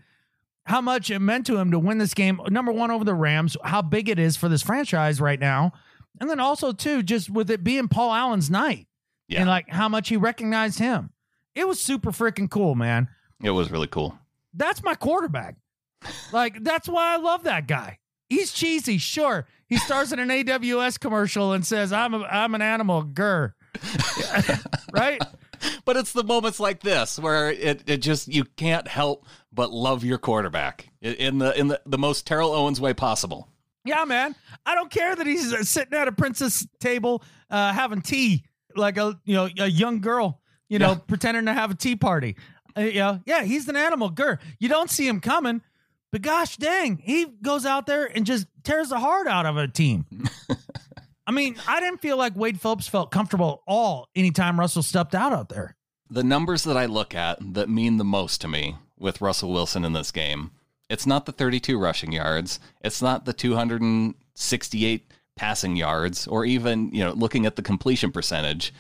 [0.66, 2.40] how much it meant to him to win this game.
[2.50, 5.72] Number one, over the Rams, how big it is for this franchise right now.
[6.20, 8.88] And then also, too, just with it being Paul Allen's night
[9.28, 9.42] Yeah.
[9.42, 11.12] and like how much he recognized him.
[11.56, 13.08] It was super freaking cool, man
[13.44, 14.18] It was really cool.
[14.54, 15.56] that's my quarterback.
[16.32, 18.00] Like that's why I love that guy.
[18.30, 19.46] He's cheesy, sure.
[19.68, 23.54] He stars in an AWS commercial and says, "I'm a, I'm an animal, grr."
[24.94, 25.22] right?
[25.86, 30.04] But it's the moments like this where it, it just you can't help but love
[30.04, 33.48] your quarterback in the in the, the most Terrell Owens way possible.
[33.86, 34.36] Yeah, man.
[34.66, 38.44] I don't care that he's uh, sitting at a princess table uh, having tea
[38.76, 41.00] like a you know a young girl, you know, Yeah.
[41.08, 42.36] pretending to have a tea party.
[42.76, 44.40] Uh, know, yeah, he's an animal, grr.
[44.60, 45.62] You don't see him coming,
[46.12, 49.68] but gosh dang, he goes out there and just tears the heart out of a
[49.68, 50.06] team.
[51.28, 55.16] I mean, I didn't feel like Wade Phillips felt comfortable at all anytime Russell stepped
[55.16, 55.76] out out there.
[56.10, 59.86] The numbers that I look at that mean the most to me with Russell Wilson
[59.86, 60.52] in this game,
[60.90, 67.04] it's not the 32 rushing yards, it's not the 268 passing yards, or even you
[67.04, 68.74] know looking at the completion percentage.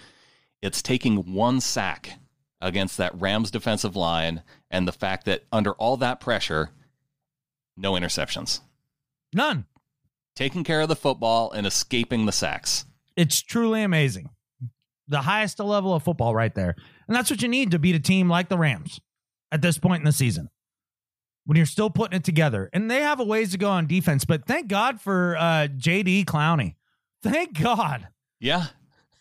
[0.61, 2.19] It's taking one sack
[2.59, 6.71] against that Rams defensive line, and the fact that under all that pressure,
[7.81, 8.61] no interceptions.
[9.33, 9.65] None.
[10.35, 12.85] taking care of the football and escaping the sacks.
[13.17, 14.29] It's truly amazing.
[15.07, 16.75] The highest level of football right there.
[17.07, 18.99] And that's what you need to beat a team like the Rams
[19.51, 20.49] at this point in the season.
[21.45, 22.69] When you're still putting it together.
[22.71, 26.25] And they have a ways to go on defense, but thank God for uh JD
[26.25, 26.75] Clowney.
[27.23, 28.07] Thank God.
[28.39, 28.67] Yeah,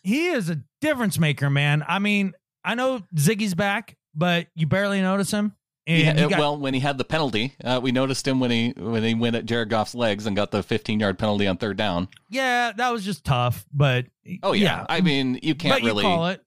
[0.03, 1.85] He is a difference maker, man.
[1.87, 2.33] I mean,
[2.64, 5.55] I know Ziggy's back, but you barely notice him.
[5.90, 6.24] And yeah.
[6.24, 9.03] you got- well, when he had the penalty, uh, we noticed him when he when
[9.03, 12.09] he went at Jared Goff's legs and got the 15 yard penalty on third down.
[12.29, 13.66] yeah, that was just tough.
[13.72, 14.07] But
[14.42, 16.03] Oh yeah, I mean you can't but you really.
[16.03, 16.42] call it.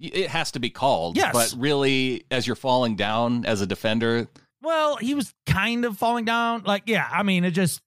[0.00, 1.16] It has to be called.
[1.16, 1.32] Yes.
[1.32, 4.28] but really, as you're falling down as a defender,
[4.60, 6.64] Well, he was kind of falling down.
[6.64, 7.80] Like, yeah, I mean, it just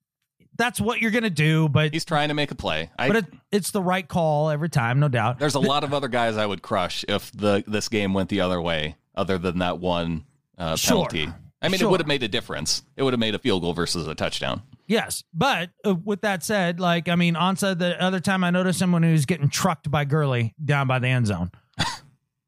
[0.58, 2.90] that's what you're going to do, but He's trying to make a play.
[2.98, 5.38] I, but it, it's the right call every time, no doubt.
[5.38, 8.42] there's a lot of other guys I would crush if the this game went the
[8.42, 10.26] other way, other than that one
[10.58, 11.08] uh, Sure.
[11.08, 11.32] penalty.
[11.62, 11.88] I mean, Sure.
[11.88, 12.84] it would have made a difference.
[12.96, 14.62] It would have made a field goal versus a touchdown.
[14.88, 18.82] Yes, but uh, with that said, like I mean, Ansah, the other time I noticed
[18.82, 21.52] him when he was getting trucked by Gurley down by the end zone.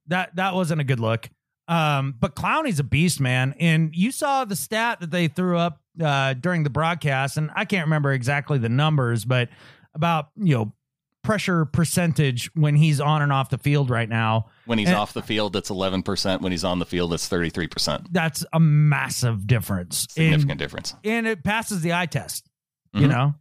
[0.07, 1.29] that that wasn't a good look.
[1.67, 3.53] Um, but Clowney's a beast, man.
[3.59, 7.65] And you saw the stat that they threw up uh, during the broadcast, and I
[7.65, 9.49] can't remember exactly the numbers, but
[9.93, 10.73] about you know
[11.23, 14.47] pressure percentage when he's on and off the field right now.
[14.65, 16.41] When he's And- off the field, it's 11%.
[16.41, 18.07] When he's on the field, it's 33%.
[18.11, 20.07] That's a massive difference.
[20.09, 20.95] Significant difference.
[21.03, 22.47] and it passes the eye test.
[22.93, 23.09] You Mhm.
[23.09, 23.35] know,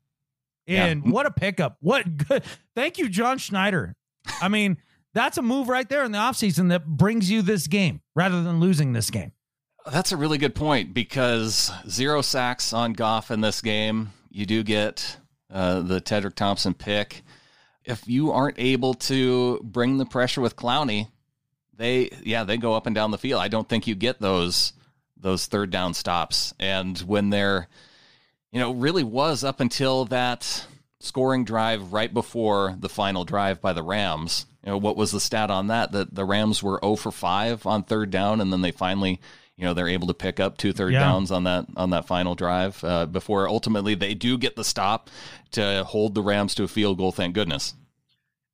[0.66, 0.84] Yeah.
[0.86, 1.78] and what a pickup!
[1.80, 2.42] What good?
[2.74, 3.94] Thank you, John Schneider.
[4.42, 4.76] I mean,
[5.14, 8.60] that's a move right there in the offseason that brings you this game rather than
[8.60, 9.32] losing this game.
[9.90, 14.10] That's a really good point because zero sacks on Goff in this game.
[14.30, 15.16] You do get
[15.50, 17.22] uh, the Tedric Thompson pick.
[17.88, 21.08] If you aren't able to bring the pressure with Clowney,
[21.76, 23.40] they yeah they go up and down the field.
[23.40, 24.72] I don't think you get those
[25.16, 26.54] those third down stops.
[26.60, 27.68] And when they're
[28.52, 30.66] you know really was up until that
[31.00, 34.46] scoring drive right before the final drive by the Rams.
[34.64, 35.92] You know what was the stat on that?
[35.92, 39.20] That the Rams were 0 for 5 on third down, and then they finally
[39.56, 41.00] you know they're able to pick up two third Yeah.
[41.00, 45.10] downs on that on that final drive uh, before ultimately they do get the stop
[45.52, 47.12] to hold the Rams to a field goal.
[47.12, 47.74] Thank goodness.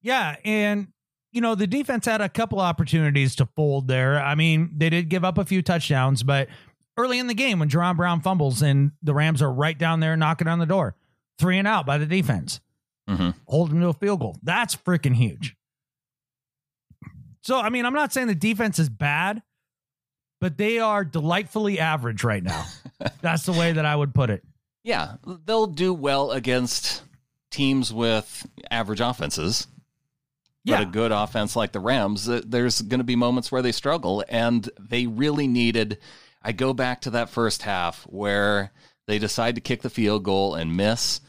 [0.04, 0.88] Yeah, and
[1.32, 4.20] you know the defense had a couple opportunities to fold there.
[4.22, 6.48] I mean, they did give up a few touchdowns, but
[6.96, 10.16] early in the game when Jaron Brown fumbles and the Rams are right down there
[10.16, 10.94] knocking on the door,
[11.38, 12.60] three and out by the defense,
[13.08, 14.38] hmm hold them to a field goal.
[14.42, 15.56] That's freaking huge.
[17.42, 19.42] So, I mean, I'm not saying the defense is bad,
[20.40, 22.64] but they are delightfully average right now.
[23.20, 24.42] That's the way that I would put it.
[24.82, 27.02] Yeah, they'll do well against
[27.50, 29.66] teams with average offenses.
[30.64, 30.78] Yeah.
[30.78, 33.72] But a good offense like the Rams, uh, there's going to be moments where they
[33.72, 35.98] struggle, and they really needed.
[36.42, 38.72] I go back to that first half where
[39.06, 41.20] they decide to kick the field goal and miss.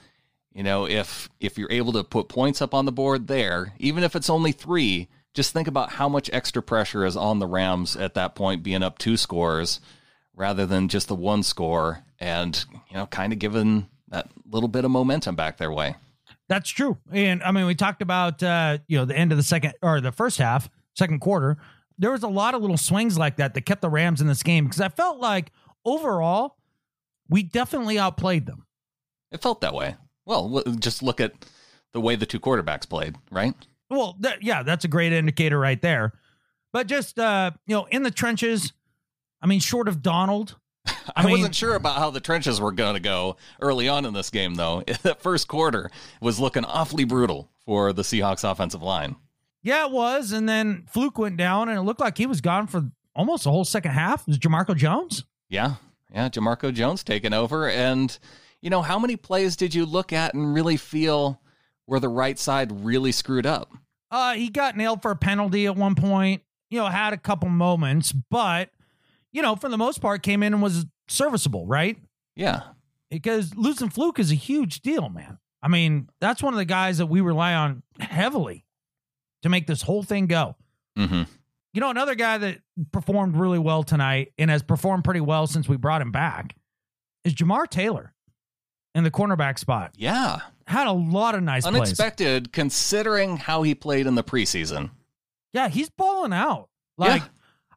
[0.54, 4.04] You know, if if you're able to put points up on the board there, even
[4.04, 7.98] if it's only three, just think about how much extra pressure is on the Rams
[7.98, 9.82] at that point, being up two scores
[10.34, 14.86] rather than just the one score, and you know, kind of giving that little bit
[14.86, 15.95] of momentum back their way.
[16.47, 16.97] That's true.
[17.12, 20.01] And I mean, we talked about uh, you know, the end of the second or
[20.01, 21.58] the first half, second quarter.
[21.97, 24.43] There was a lot of little swings like that that kept the Rams in this
[24.43, 25.51] game because I felt like
[25.86, 26.58] overall
[27.29, 28.65] we definitely outplayed them.
[29.31, 29.95] It felt that way.
[30.25, 31.34] Well, just look at
[31.93, 33.53] the way the two quarterbacks played, right?
[33.89, 36.13] Well, that, yeah, that's a great indicator right there.
[36.73, 38.73] But just uh, you know, in the trenches,
[39.41, 40.58] I mean, short of Donald,
[41.15, 44.13] I, mean- wasn't sure about how the trenches were going to go early on in
[44.13, 44.84] this game, though.
[45.04, 45.89] that first quarter
[46.21, 49.15] was looking awfully brutal for the Seahawks offensive line.
[49.63, 50.32] yeah, it was.
[50.32, 53.52] And then Fluke went down, and it looked like he was gone for almost the
[53.52, 54.21] whole second half.
[54.21, 55.24] It was Jamarco Jones?
[55.50, 55.76] Yeah,
[56.13, 57.69] yeah, Jamarco Jones taking over.
[57.69, 58.17] And,
[58.62, 61.41] you know, how many plays did you look at and really feel
[61.86, 63.71] where the right side really screwed up?
[64.12, 66.41] Uh, he got nailed for a penalty at one point.
[66.69, 68.69] You know, had a couple moments, but
[69.36, 71.98] you know, for the most part, came in and was serviceable, right?
[72.36, 72.62] Yeah,
[73.12, 75.38] Because losing Fluke is a huge deal, man.
[75.62, 78.65] I mean, that's one of the guys that we rely on heavily
[79.43, 80.56] to make this whole thing go.
[80.98, 81.24] hmm
[81.74, 82.60] You know, another guy that
[82.91, 86.56] performed really well tonight and has performed pretty well since we brought him back
[87.24, 88.13] is Jamar Taylor
[88.93, 89.91] in the cornerback spot.
[89.98, 90.39] yeah.
[90.67, 91.76] Had a lot of nice plays.
[91.76, 94.89] Unexpected considering how he played in the preseason.
[95.54, 96.69] Yeah, he's balling out.
[96.98, 97.21] Like,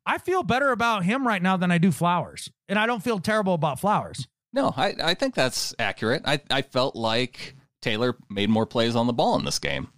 [0.09, 2.51] I feel better about him right now than I do Flowers.
[2.69, 4.27] And I don't feel terrible about Flowers.
[4.53, 6.23] No, I, I think that's accurate.
[6.25, 9.89] I, I felt like Taylor made more plays on the ball in this game.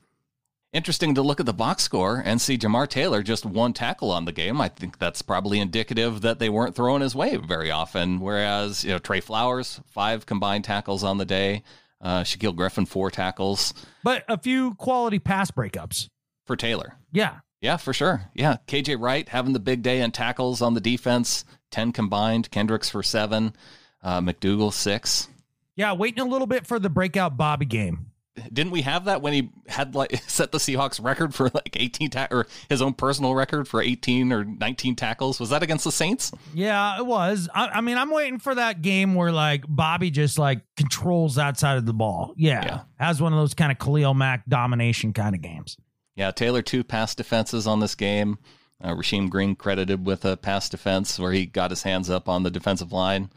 [0.73, 4.25] Interesting to look at the box score and see Jamar Taylor just one tackle on
[4.25, 4.61] the game.
[4.61, 8.21] I think that's probably indicative that they weren't throwing his way very often.
[8.21, 11.63] Whereas, you know, Tre Flowers, five combined tackles on the day.
[12.01, 16.07] Uh, Shaquille Griffin, four tackles But a few quality pass breakups.
[16.47, 16.95] for Taylor.
[17.13, 17.41] Yeah.
[17.61, 18.23] Yeah, for sure.
[18.35, 18.57] Yeah.
[18.67, 22.51] KJ Wright having the big day in tackles on the defense, 10 combined.
[22.51, 23.55] Kendricks for seven.
[24.03, 25.29] Uh, McDougald, six.
[25.77, 28.07] Yeah, waiting a little bit for the breakout Bobby game.
[28.51, 32.11] Didn't we have that when he had like set the Seahawks record for like 18
[32.11, 35.39] ta- or his own personal record for 18 or 19 tackles?
[35.39, 36.33] Was that against the Saints?
[36.55, 37.51] Yeah, it was.
[37.55, 41.59] I, I mean, I'm waiting for that game where like Bobby just like controls that
[41.59, 42.33] side of the ball.
[42.37, 42.65] Yeah.
[42.65, 42.81] Yeah.
[42.99, 45.77] Has one of those kind of Khalil Mack domination kind of games.
[46.17, 48.39] Yeah, Taylor two pass defenses on this game.
[48.83, 52.43] Uh, Rasheem Green credited with a pass defense where he got his hands up on
[52.43, 53.31] the defensive line.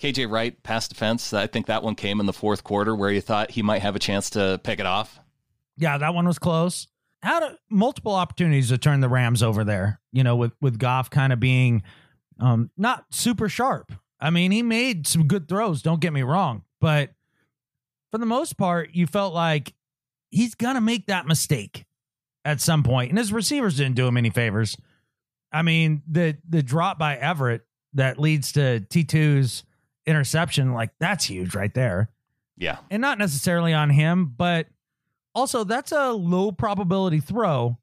[0.00, 1.32] KJ Wright pass defense.
[1.32, 3.96] I think that one came in the fourth quarter where you thought he might have
[3.96, 5.20] a chance to pick it off.
[5.76, 6.88] Yeah, that one was close.
[7.22, 10.00] Had multiple opportunities to turn the Rams over there.
[10.12, 11.82] You know, with with Goff kind of being
[12.40, 13.92] um, not super sharp.
[14.20, 15.82] I mean, he made some good throws.
[15.82, 17.10] Don't get me wrong, but
[18.10, 19.72] for the most part, you felt like
[20.32, 21.84] he's gonna make that mistake
[22.44, 24.76] at some point, and his receivers didn't do him any favors.
[25.52, 27.62] I mean, the the drop by Everett
[27.94, 29.62] that leads to T2's
[30.06, 32.10] interception, like that's huge right there.
[32.56, 32.78] Yeah.
[32.90, 34.66] And not necessarily on him, but
[35.34, 37.78] also that's a low probability throw.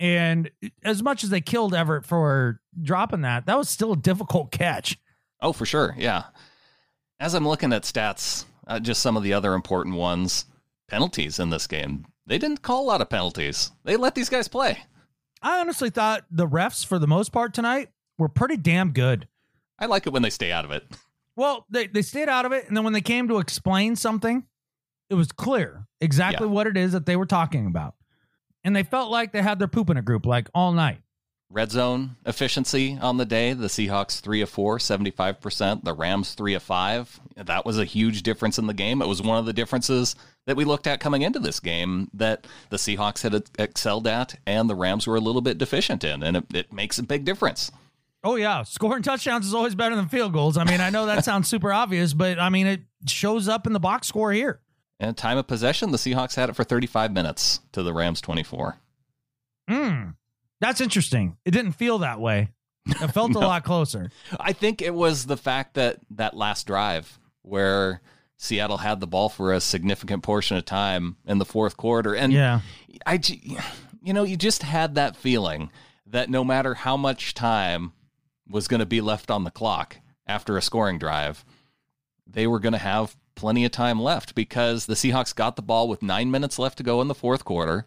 [0.00, 0.50] And
[0.84, 4.98] as much as they killed Everett for dropping that, that was still a difficult catch.
[5.40, 5.94] Oh, for sure.
[5.98, 6.24] Yeah.
[7.20, 10.44] As I'm looking at stats, uh, just some of the other important ones,
[10.88, 12.06] penalties in this game.
[12.26, 13.70] They didn't call a lot of penalties.
[13.84, 14.78] They let these guys play.
[15.40, 19.28] I honestly thought the refs, for the most part tonight, were pretty damn good.
[19.78, 20.84] I like it when they stay out of it.
[21.36, 22.66] Well, they, they stayed out of it.
[22.66, 24.44] And then when they came to explain something,
[25.08, 26.52] it was clear exactly Yeah.
[26.52, 27.94] what it is that they were talking about.
[28.64, 30.98] And they felt like they had their poop in a group like all night.
[31.50, 36.54] Red zone efficiency on the day, the Seahawks 3 of 4, 75%, the Rams 3
[36.54, 37.20] of 5.
[37.36, 39.00] That was a huge difference in the game.
[39.00, 40.14] It was one of the differences
[40.46, 44.68] that we looked at coming into this game that the Seahawks had excelled at and
[44.68, 47.70] the Rams were a little bit deficient in, and it, it makes a big difference.
[48.24, 50.58] Oh yeah, scoring touchdowns is always better than field goals.
[50.58, 53.72] I mean, I know that sounds super obvious, but I mean it shows up in
[53.72, 54.60] the box score here.
[55.00, 58.76] And time of possession, the Seahawks had it for 35 minutes to the Rams 24.
[59.68, 60.02] Hmm,
[60.60, 61.36] that's interesting.
[61.44, 62.50] It didn't feel that way.
[62.86, 64.10] It felt a lot closer.
[64.38, 68.00] I think it was the fact that that last drive where
[68.36, 72.14] Seattle had the ball for a significant portion of time in the fourth quarter.
[72.14, 72.60] And Yeah,
[73.04, 73.20] I,
[74.02, 75.70] you know, you just had that feeling
[76.06, 77.92] that no matter how much time
[78.48, 81.44] was going to be left on the clock after a scoring drive,
[82.26, 85.88] they were going to have plenty of time left because the Seahawks got the ball
[85.88, 87.86] with nine minutes left to go in the fourth quarter.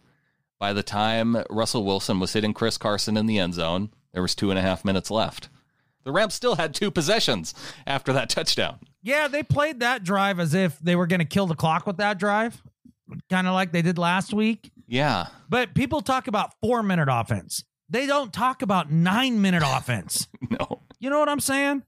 [0.62, 4.36] By the time Russell Wilson was hitting Chris Carson in the end zone, there was
[4.36, 5.50] two and a half minutes left.
[6.04, 7.56] The Rams still had two possessions
[7.88, 8.78] after that touchdown.
[9.02, 9.28] yeah.
[9.28, 12.19] They played that drive as if they were going to kill the clock with that
[12.19, 12.62] drive,
[13.28, 14.71] kind of like they did last week.
[14.88, 15.28] Yeah.
[15.50, 17.63] But people talk about four minute offense.
[17.89, 20.28] They don't talk about nine minute offense.
[20.60, 20.82] No.
[21.00, 21.82] You know what I'm saying?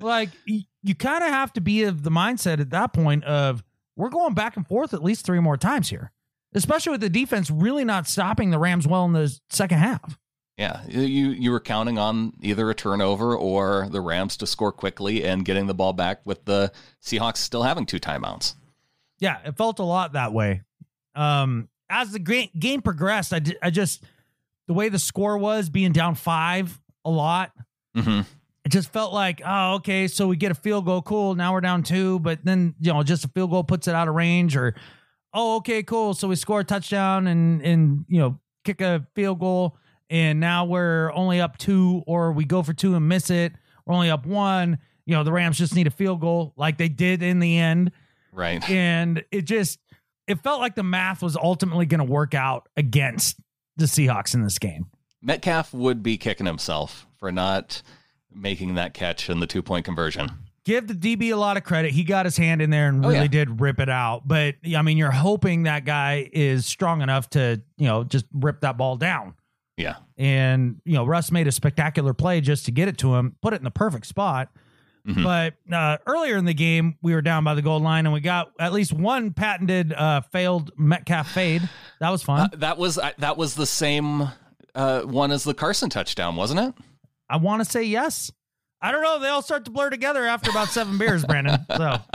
[0.00, 3.62] Like you kind of have to be of the mindset at that point of
[3.94, 6.10] we're going back and forth at least three more times here,
[6.54, 10.18] especially with the defense really not stopping the Rams well in the second half.
[10.56, 15.24] Yeah, you you were counting on either a turnover or the Rams to score quickly
[15.24, 18.54] and getting the ball back with the Seahawks still having two timeouts.
[19.20, 20.62] Yeah, it felt a lot that way.
[21.14, 22.18] Um, as the
[22.58, 24.02] game progressed, I, di- I just
[24.66, 27.52] the way the score was being down five a lot.
[27.96, 28.20] Mm-hmm.
[28.64, 31.34] it just felt like, oh, okay, so we get a field goal, cool.
[31.34, 34.08] Now we're down two, but then you know, just a field goal puts it out
[34.08, 34.74] of range, or
[35.34, 36.14] oh, okay, cool.
[36.14, 39.76] So we score a touchdown and and you know, kick a field goal,
[40.10, 43.52] and now we're only up two, or we go for two and miss it.
[43.86, 44.78] We're only up one.
[45.06, 47.92] You know, the Rams just need a field goal, like they did in the end,
[48.32, 48.68] Right.
[48.68, 49.78] and it just
[50.26, 53.40] it felt like the math was ultimately going to work out against
[53.78, 54.86] the Seahawks in this game.
[55.22, 57.80] Metcalf would be kicking himself for not
[58.30, 60.30] making that catch in the two point conversion.
[60.68, 61.92] Give the DB a lot of credit.
[61.92, 63.26] He got his hand in there and Oh, really yeah.
[63.28, 64.28] did rip it out.
[64.28, 68.60] But I mean, you're hoping that guy is strong enough to, you know, just rip
[68.60, 69.34] that ball down.
[69.78, 69.96] Yeah.
[70.18, 73.54] And, you know, Russ made a spectacular play just to get it to him, put
[73.54, 74.50] it in the perfect spot.
[75.06, 75.24] Mhm.
[75.24, 78.20] But uh, earlier in the game, we were down by the goal line and we
[78.20, 81.66] got at least one patented uh, failed Metcalf fade.
[82.00, 82.40] That was fun.
[82.52, 84.28] Uh, that was uh, that was the same
[84.74, 86.74] uh, one as the Carson touchdown, wasn't it?
[87.30, 88.30] I want to say yes.
[88.80, 89.18] I don't know.
[89.18, 91.58] They all start to blur together after about seven beers, Brandon.
[91.76, 91.98] So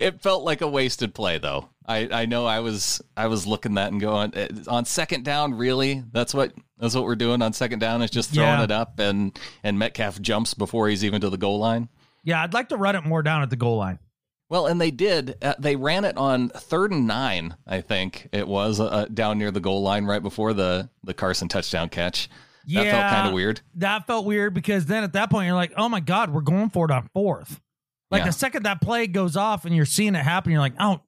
[0.00, 1.68] It felt like a wasted play, though.
[1.86, 5.54] I, I know I was I was looking that and going eh, on second down.
[5.54, 8.64] Really, that's what that's what we're doing on second down is just throwing Yeah.
[8.64, 11.88] it up and and Metcalf jumps before he's even to the goal line.
[12.24, 13.98] yeah, I'd like to run it more down at the goal line.
[14.48, 15.36] Well, and they did.
[15.42, 19.50] Uh, they ran it on third and nine, I think it was, uh, down near
[19.52, 22.28] the goal line right before the the Carson touchdown catch.
[22.66, 23.60] That felt kind of weird.
[23.76, 26.70] That felt weird because then at that point you're like, oh my god, we're going
[26.70, 27.60] for it on fourth.
[28.10, 28.26] Like Yeah.
[28.26, 31.00] the second that play goes off and you're seeing it happen, you're like, oh,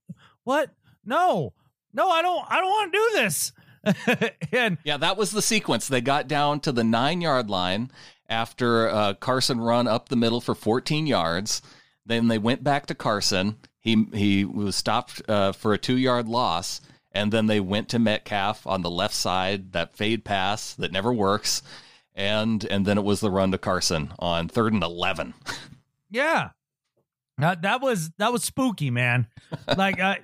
[0.45, 0.71] what?
[1.05, 1.53] No,
[1.93, 3.53] no, I don't, I don't want to do this.
[4.53, 5.89] and Yeah, that was the sequence.
[5.89, 7.91] They got down to the nine yard line
[8.29, 11.61] after uh, Carson run up the middle for 14 yards.
[12.07, 13.57] Then they went back to Carson.
[13.81, 16.81] He he was stopped uh, for a two yard loss,
[17.13, 19.73] and then they went to Metcalf on the left side.
[19.73, 21.63] That fade pass that never works,
[22.15, 25.35] and and then it was the run to Carson on third and 11.
[26.11, 26.51] yeah,
[27.39, 29.27] That that was that was spooky, man.
[29.77, 30.21] like I,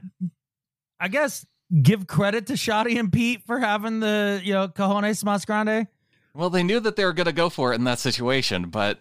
[1.01, 1.47] I guess
[1.83, 5.87] give credit to Schotty and Pete for having the you know cojones mas grande.
[6.35, 9.01] Well, they knew that they were going to go for it in that situation, but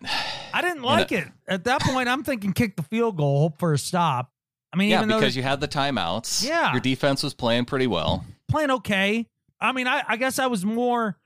[0.54, 2.10] I didn't like it at that point.
[2.10, 4.32] I'm thinking kick the field goal, hope for a stop.
[4.78, 6.46] I mean, yeah, because you had the timeouts.
[6.48, 6.72] Yeah.
[6.72, 8.24] your defense was playing pretty well.
[8.48, 9.26] playing okay.
[9.60, 11.18] I mean, I, I guess I was more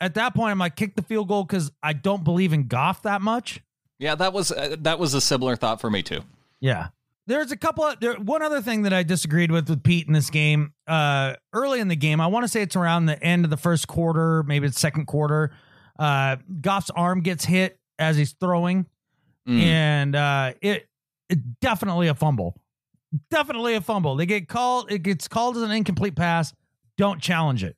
[0.00, 0.52] at that point.
[0.52, 3.60] I'm like kick the field goal because I don't believe in Goff that much.
[3.98, 6.20] Yeah, that was uh, that was a similar thought for me too.
[6.60, 6.88] Yeah.
[7.26, 10.12] There's a couple of there, one other thing that I disagreed with with Pete in
[10.12, 10.72] this game.
[10.86, 13.56] Uh, early in the game, I want to say it's around the end of the
[13.56, 15.52] first quarter, maybe it's second quarter.
[15.98, 18.86] Uh, Goff's arm gets hit as he's throwing,
[19.48, 19.60] Mm.
[19.62, 20.88] and uh, it,
[21.28, 22.56] it definitely a fumble.
[23.30, 24.16] Definitely a fumble.
[24.16, 24.90] They get called.
[24.92, 26.52] It gets called as an incomplete pass.
[26.96, 27.76] Don't challenge it.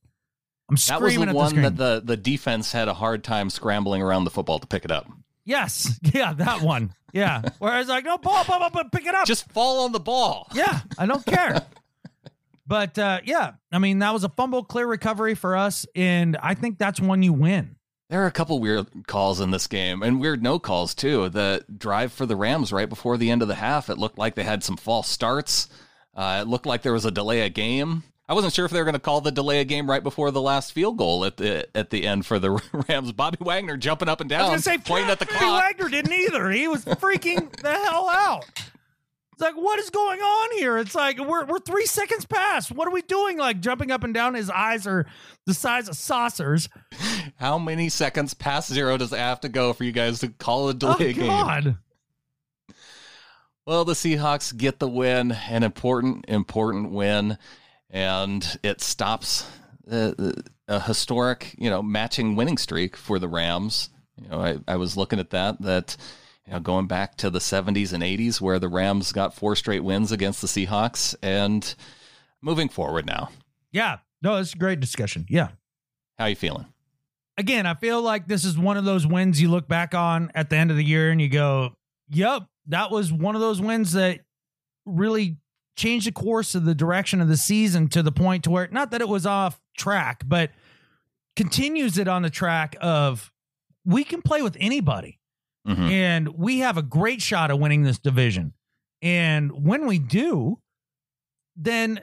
[0.70, 1.62] I'm screaming That was the at the one screen.
[1.62, 4.90] that the the defense had a hard time scrambling around the football to pick it
[4.90, 5.06] up.
[5.44, 6.92] yes, yeah, that one.
[7.12, 7.42] Yeah.
[7.58, 9.26] Whereas like, no ball, ball, ball, ball, pick it up.
[9.26, 10.48] Just fall on the ball.
[10.54, 11.60] Yeah, I don't care.
[12.66, 16.54] but uh, yeah, I mean that was a fumble, clear recovery for us, and I
[16.54, 17.76] think that's one you win.
[18.12, 21.30] There are a couple weird calls in this game and weird no calls too.
[21.30, 24.34] The drive for the Rams right before the end of the half, it looked like
[24.34, 25.70] they had some false starts.
[26.14, 28.02] Uh, it looked like there was a delay of game.
[28.28, 30.30] I wasn't sure if they were going to call the delay of game right before
[30.30, 32.50] the last field goal at the at the end for the
[32.86, 33.12] Rams.
[33.12, 35.62] Bobby Wagner jumping up and down, I was gonna say pointing at the Bobby clock.
[35.62, 36.50] Wagner didn't either.
[36.50, 38.44] He was freaking the hell out.
[39.32, 40.78] It's like, what is going on here?
[40.78, 42.70] It's like we're we're three seconds past.
[42.70, 43.38] What are we doing?
[43.38, 44.34] Like jumping up and down.
[44.34, 45.06] His eyes are
[45.46, 46.68] the size of saucers.
[47.36, 50.68] How many seconds past zero does it have to go for you guys to call
[50.68, 51.26] a delay oh game?
[51.26, 51.78] God.
[53.64, 57.38] Well, the Seahawks get the win, an important, important win,
[57.90, 59.48] and it stops
[59.90, 60.12] uh,
[60.66, 63.88] a historic, you know, matching winning streak for the Rams.
[64.20, 65.96] You know, I, I was looking at that, that,
[66.52, 69.82] you know, going back to the 70s and 80s where the Rams got four straight
[69.82, 71.74] wins against the Seahawks and
[72.42, 73.30] moving forward now.
[73.72, 73.98] Yeah.
[74.20, 75.24] No, it's a great discussion.
[75.28, 75.48] Yeah.
[76.18, 76.66] How are you feeling?
[77.38, 80.50] again, I feel like this is one of those wins you look back on at
[80.50, 81.74] the end of the year and you go,
[82.10, 84.20] "Yep, that was one of those wins that
[84.84, 85.38] really
[85.74, 88.90] changed the course of the direction of the season to the point to where not
[88.90, 90.50] that it was off track, but
[91.34, 93.32] continues it on the track of
[93.86, 95.18] we can play with anybody
[95.66, 95.90] Mhm.
[95.90, 98.52] and we have a great shot of winning this division.
[99.00, 100.58] And when we do,
[101.56, 102.00] then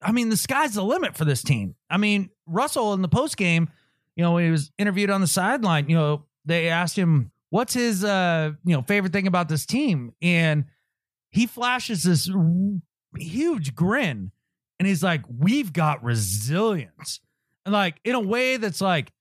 [0.00, 1.74] I mean the sky's the limit for this team.
[1.90, 3.68] I mean, Russell in the post game,
[4.14, 8.04] you know, he was interviewed on the sideline, you know, they asked him what's his
[8.04, 10.64] uh, you know, favorite thing about this team and
[11.30, 12.30] he flashes this
[13.16, 14.30] huge grin
[14.78, 17.20] and he's like, "We've got resilience."
[17.66, 19.12] And like in a way that's like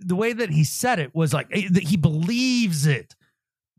[0.00, 3.14] the way that he said it was like eh, he believes it.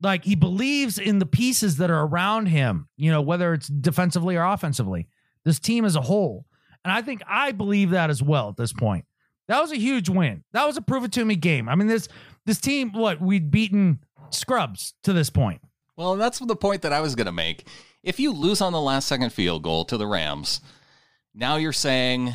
[0.01, 4.35] Like he believes in the pieces that are around him, you know, whether it's defensively
[4.35, 5.07] or offensively,
[5.43, 6.45] this team as a whole.
[6.83, 9.05] And I think I believe that as well at this point.
[9.47, 10.43] That was a huge win.
[10.51, 11.67] That was a prove it to me game.
[11.69, 12.07] I mean, this
[12.45, 13.99] this team, what we'd beaten
[14.29, 15.61] scrubs to this point.
[15.95, 17.67] Well, that's the point that I was going to make.
[18.03, 20.61] If you lose on the last second field goal to the Rams,
[21.33, 22.33] now you're saying,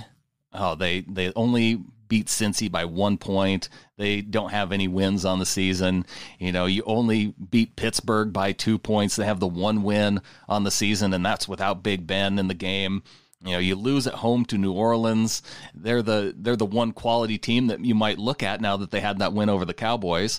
[0.52, 3.70] oh, they they only beat Cincy by one point.
[3.96, 6.04] They don't have any wins on the season.
[6.38, 9.16] You know, you only beat Pittsburgh by two points.
[9.16, 12.54] They have the one win on the season, and that's without Big Ben in the
[12.54, 13.02] game.
[13.42, 15.42] You know, you lose at home to New Orleans.
[15.74, 19.00] They're the they're the one quality team that you might look at now that they
[19.00, 20.38] had that win over the Cowboys.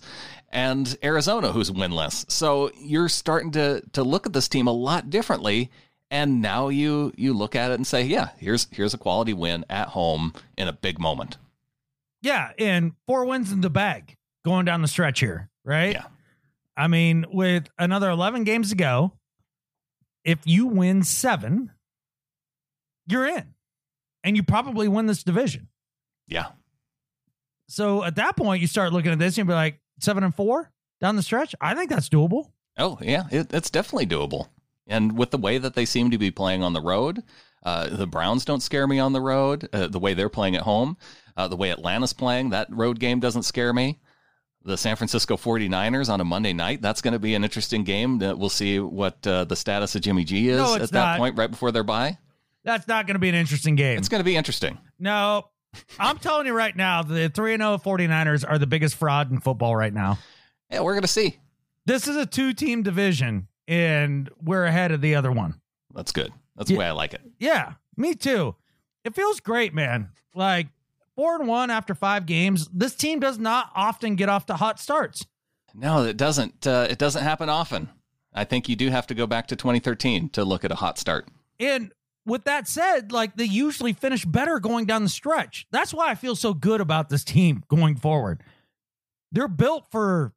[0.51, 2.29] And Arizona, who's winless.
[2.29, 5.71] So you're starting to to look at this team a lot differently.
[6.11, 9.65] And now you you look at it and say, yeah, here's here's a quality win
[9.71, 11.37] at home in a big moment.
[12.23, 14.15] Yeah, and four wins in the bag
[14.45, 15.93] going down the stretch here, right?
[15.93, 16.05] Yeah.
[16.75, 19.13] I mean, with another 11 games to go,
[20.23, 21.71] if you win seven,
[23.05, 23.53] you're in.
[24.23, 25.67] And you probably win this division.
[26.27, 26.47] Yeah.
[27.67, 30.71] So at that point, you start looking at this and be like, seven and four
[31.01, 31.53] down the stretch.
[31.59, 32.51] I think that's doable.
[32.77, 34.47] Oh, yeah, it, it's definitely doable.
[34.87, 37.23] And with the way that they seem to be playing on the road,
[37.63, 39.69] uh, the Browns don't scare me on the road.
[39.71, 40.97] Uh, the way they're playing at home,
[41.37, 43.99] uh, the way Atlanta's playing, that road game doesn't scare me.
[44.65, 48.19] The San Francisco 49ers on a Monday night, that's going to be an interesting game.
[48.19, 51.37] We'll see what uh, the status of Jimmy G is No, at it's that point,
[51.37, 52.17] right before their bye.
[52.63, 53.97] That's not going to be an interesting game.
[53.97, 54.77] It's going to be interesting.
[54.99, 55.49] no,
[55.99, 59.75] I'm telling you right now, the 3 0 49ers are the biggest fraud in football
[59.75, 60.17] right now.
[60.71, 61.39] Yeah, we're going to see.
[61.85, 65.59] This is a two team division, and we're ahead of the other one.
[65.93, 66.31] That's good.
[66.55, 66.75] That's Yeah.
[66.75, 67.21] the way I like it.
[67.39, 68.55] Yeah, me too.
[69.03, 70.09] It feels great, man.
[70.33, 70.67] Like
[71.15, 72.69] four and one after five games.
[72.73, 75.25] This team does not often get off to hot starts.
[75.73, 76.67] No, it doesn't.
[76.67, 77.89] Uh, it doesn't happen often.
[78.33, 80.97] I think you do have to go back to 2013 to look at a hot
[80.97, 81.27] start.
[81.59, 81.91] And
[82.25, 85.67] with that said, like they usually finish better going down the stretch.
[85.71, 88.41] That's why I feel so good about this team going forward.
[89.31, 90.33] They're built for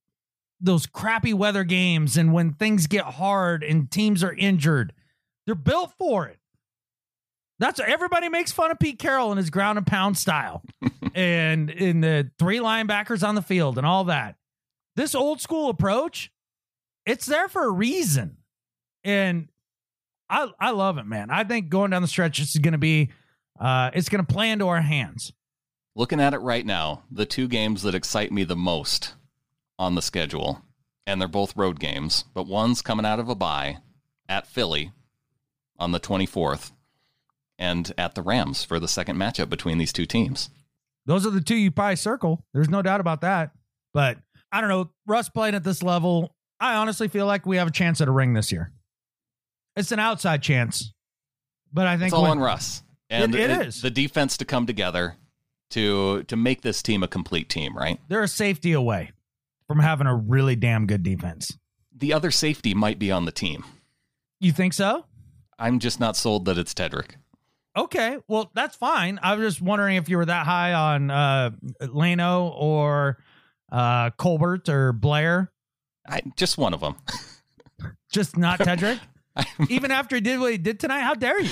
[0.61, 4.93] those crappy weather games and when things get hard and teams are injured.
[5.45, 6.39] They're built for it.
[7.59, 10.63] That's everybody makes fun of Pete Carroll and his ground and pound style
[11.15, 14.37] and in the three linebackers on the field and all that.
[14.95, 16.31] This old school approach,
[17.07, 18.39] it's there for a reason.
[19.05, 19.49] And
[20.29, 21.31] I I love it, man.
[21.31, 23.11] I think going down the stretch, this is going to be,
[23.59, 25.33] uh, it's going to play into our hands.
[25.95, 29.15] Looking at it right now, the two games that excite me the most
[29.79, 30.63] on the schedule,
[31.07, 33.79] and they're both road games, but one's coming out of a bye
[34.29, 34.93] at Philly
[35.79, 36.73] on the 24th,
[37.59, 40.51] and at the Rams for the second matchup between these two teams.
[41.07, 42.45] Those are the two you probably circle.
[42.53, 43.53] There's no doubt about that.
[43.95, 44.19] But
[44.53, 44.91] I don't know.
[45.07, 48.13] Russ playing at this level, I honestly feel like we have a chance at a
[48.13, 48.73] ring this year.
[49.77, 50.93] It's an outside chance,
[51.73, 52.83] but I think It's all when- on Russ.
[53.09, 53.83] And It- it is.
[53.83, 55.17] the defense to come together
[55.71, 58.01] to to make this team a complete team, right?
[58.09, 59.13] they're a safety away
[59.67, 61.57] from having a really damn good defense.
[61.93, 63.65] The other safety might be on the team.
[64.41, 65.07] You think so?
[65.59, 67.17] I'm just not sold that it's Tedric.
[67.77, 69.19] Okay, well that's fine.
[69.23, 71.51] I was just wondering if you were that high on uh
[71.83, 73.19] Lano or
[73.71, 75.53] uh Colbert or Blair,
[76.09, 76.97] I, just one of them.
[78.13, 79.01] just not Tedric.
[79.69, 81.51] Even after he did what he did tonight, how dare you?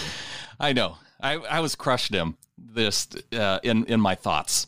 [0.59, 0.97] I know.
[1.21, 4.67] I, I was crushed him this uh, in in my thoughts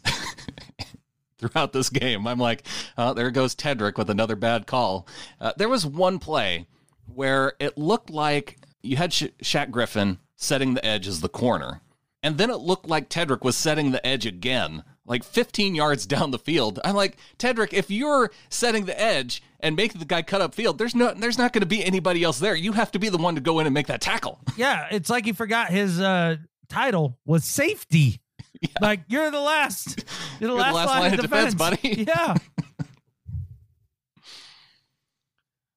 [1.38, 2.26] throughout this game.
[2.26, 5.06] I'm like, uh, there goes Tedric with another bad call.
[5.40, 6.66] Uh, there was one play
[7.06, 11.80] where it looked like you had Sha Shaq Griffin setting the edge as the corner,
[12.22, 14.84] and then it looked like Tedric was setting the edge again.
[15.08, 17.72] Like 15 yards down the field, I'm like Tedric.
[17.72, 21.38] If you're setting the edge and making the guy cut up field, there's no, there's
[21.38, 22.56] not going to be anybody else there.
[22.56, 24.40] You have to be the one to go in and make that tackle.
[24.56, 26.36] Yeah, it's like he forgot his uh
[26.68, 28.20] title was safety.
[28.80, 29.98] Like you're the last,
[30.40, 32.04] you're the, You're last, the last line, line of of defense, buddy.
[32.08, 32.34] Yeah,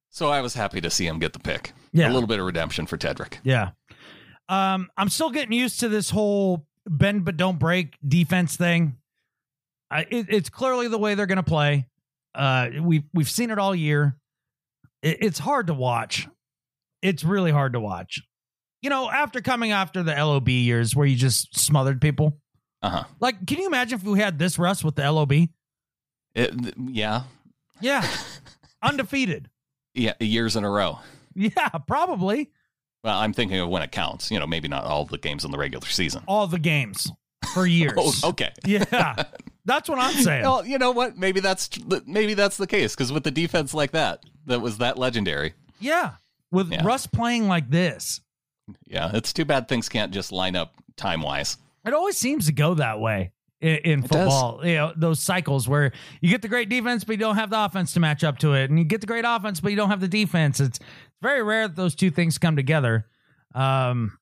[0.10, 1.74] So I was happy to see him get the pick.
[1.94, 2.10] Yeah.
[2.10, 3.38] A little bit of redemption for Tedric.
[3.44, 3.72] yeah.
[4.50, 8.98] Um, I'm still getting used to this whole bend but don't break defense thing.
[9.92, 11.88] I, it, it's clearly the way they're going to play.
[12.36, 14.18] Uh, we've we've seen it all year.
[15.02, 16.28] It, it's hard to watch.
[17.02, 18.22] It's really hard to watch.
[18.82, 22.38] You know, after coming after the LOB years where you just smothered people.
[22.82, 23.04] Uh huh.
[23.20, 25.34] Like, can you imagine if we had this Russ with the LOB?
[26.34, 27.24] It, yeah.
[27.82, 28.08] Yeah,
[28.82, 29.50] undefeated.
[29.94, 30.14] Yeah.
[30.20, 31.00] Years in a row.
[31.36, 32.52] Yeah, probably
[33.04, 34.30] Well, I'm thinking of when it counts.
[34.32, 36.24] You know, maybe not all the games in the regular season.
[36.28, 37.12] all the games
[37.54, 37.94] for years.
[37.98, 38.52] Oh, okay.
[38.66, 39.24] Yeah,
[39.66, 40.44] that's what I'm saying.
[40.44, 41.18] Well, you know what?
[41.18, 41.70] Maybe that's
[42.06, 45.54] maybe that's the case because with the defense like that, that was that legendary.
[45.80, 46.14] Yeah,
[46.52, 46.84] with Yeah.
[46.86, 48.20] Russ playing like this,
[48.86, 51.56] Yeah, it's too bad things can't just line up time wise.
[51.86, 53.32] it always seems to go that way
[53.62, 54.10] in, in It does.
[54.10, 54.60] football.
[54.66, 57.64] You know, those cycles where you get the great defense, but you don't have the
[57.64, 59.90] offense to match up to it, and you get the great offense, but you don't
[59.90, 60.60] have the defense.
[61.20, 63.06] It's very rare that those two things come together.
[63.54, 64.18] Um,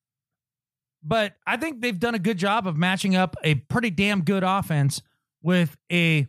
[1.04, 4.44] but I think they've done a good job of matching up a pretty damn good
[4.44, 5.04] offense
[5.44, 6.26] with a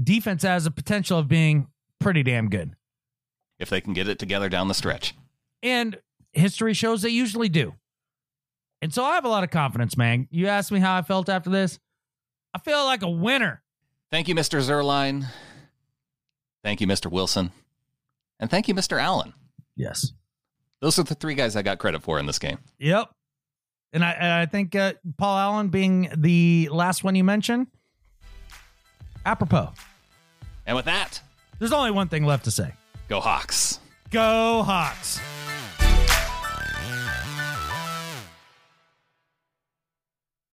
[0.00, 1.66] defense that has a potential of being
[1.98, 2.76] pretty damn good.
[3.58, 5.14] If they can get it together down the stretch.
[5.60, 5.98] And
[6.32, 7.74] history shows they usually do.
[8.80, 10.28] And so I have a lot of confidence, man.
[10.30, 11.80] You asked me how I felt after this.
[12.54, 13.60] I feel like a winner.
[14.12, 14.60] Thank you, Mr.
[14.60, 15.26] Zuerlein.
[16.62, 17.10] Thank you, Mr.
[17.10, 17.50] Wilson.
[18.38, 19.00] And thank you, Mr.
[19.00, 19.34] Allen.
[19.80, 20.12] Yes.
[20.80, 22.58] Those are the three guys I got credit for in this game.
[22.78, 23.08] Yep.
[23.92, 27.66] And I, and I think uh, Paul Allen being the last one you mentioned,
[29.24, 29.70] apropos.
[30.66, 31.20] And with that,
[31.58, 32.74] There's only one thing left to say
[33.08, 33.80] go Hawks.
[34.10, 35.18] Go Hawks.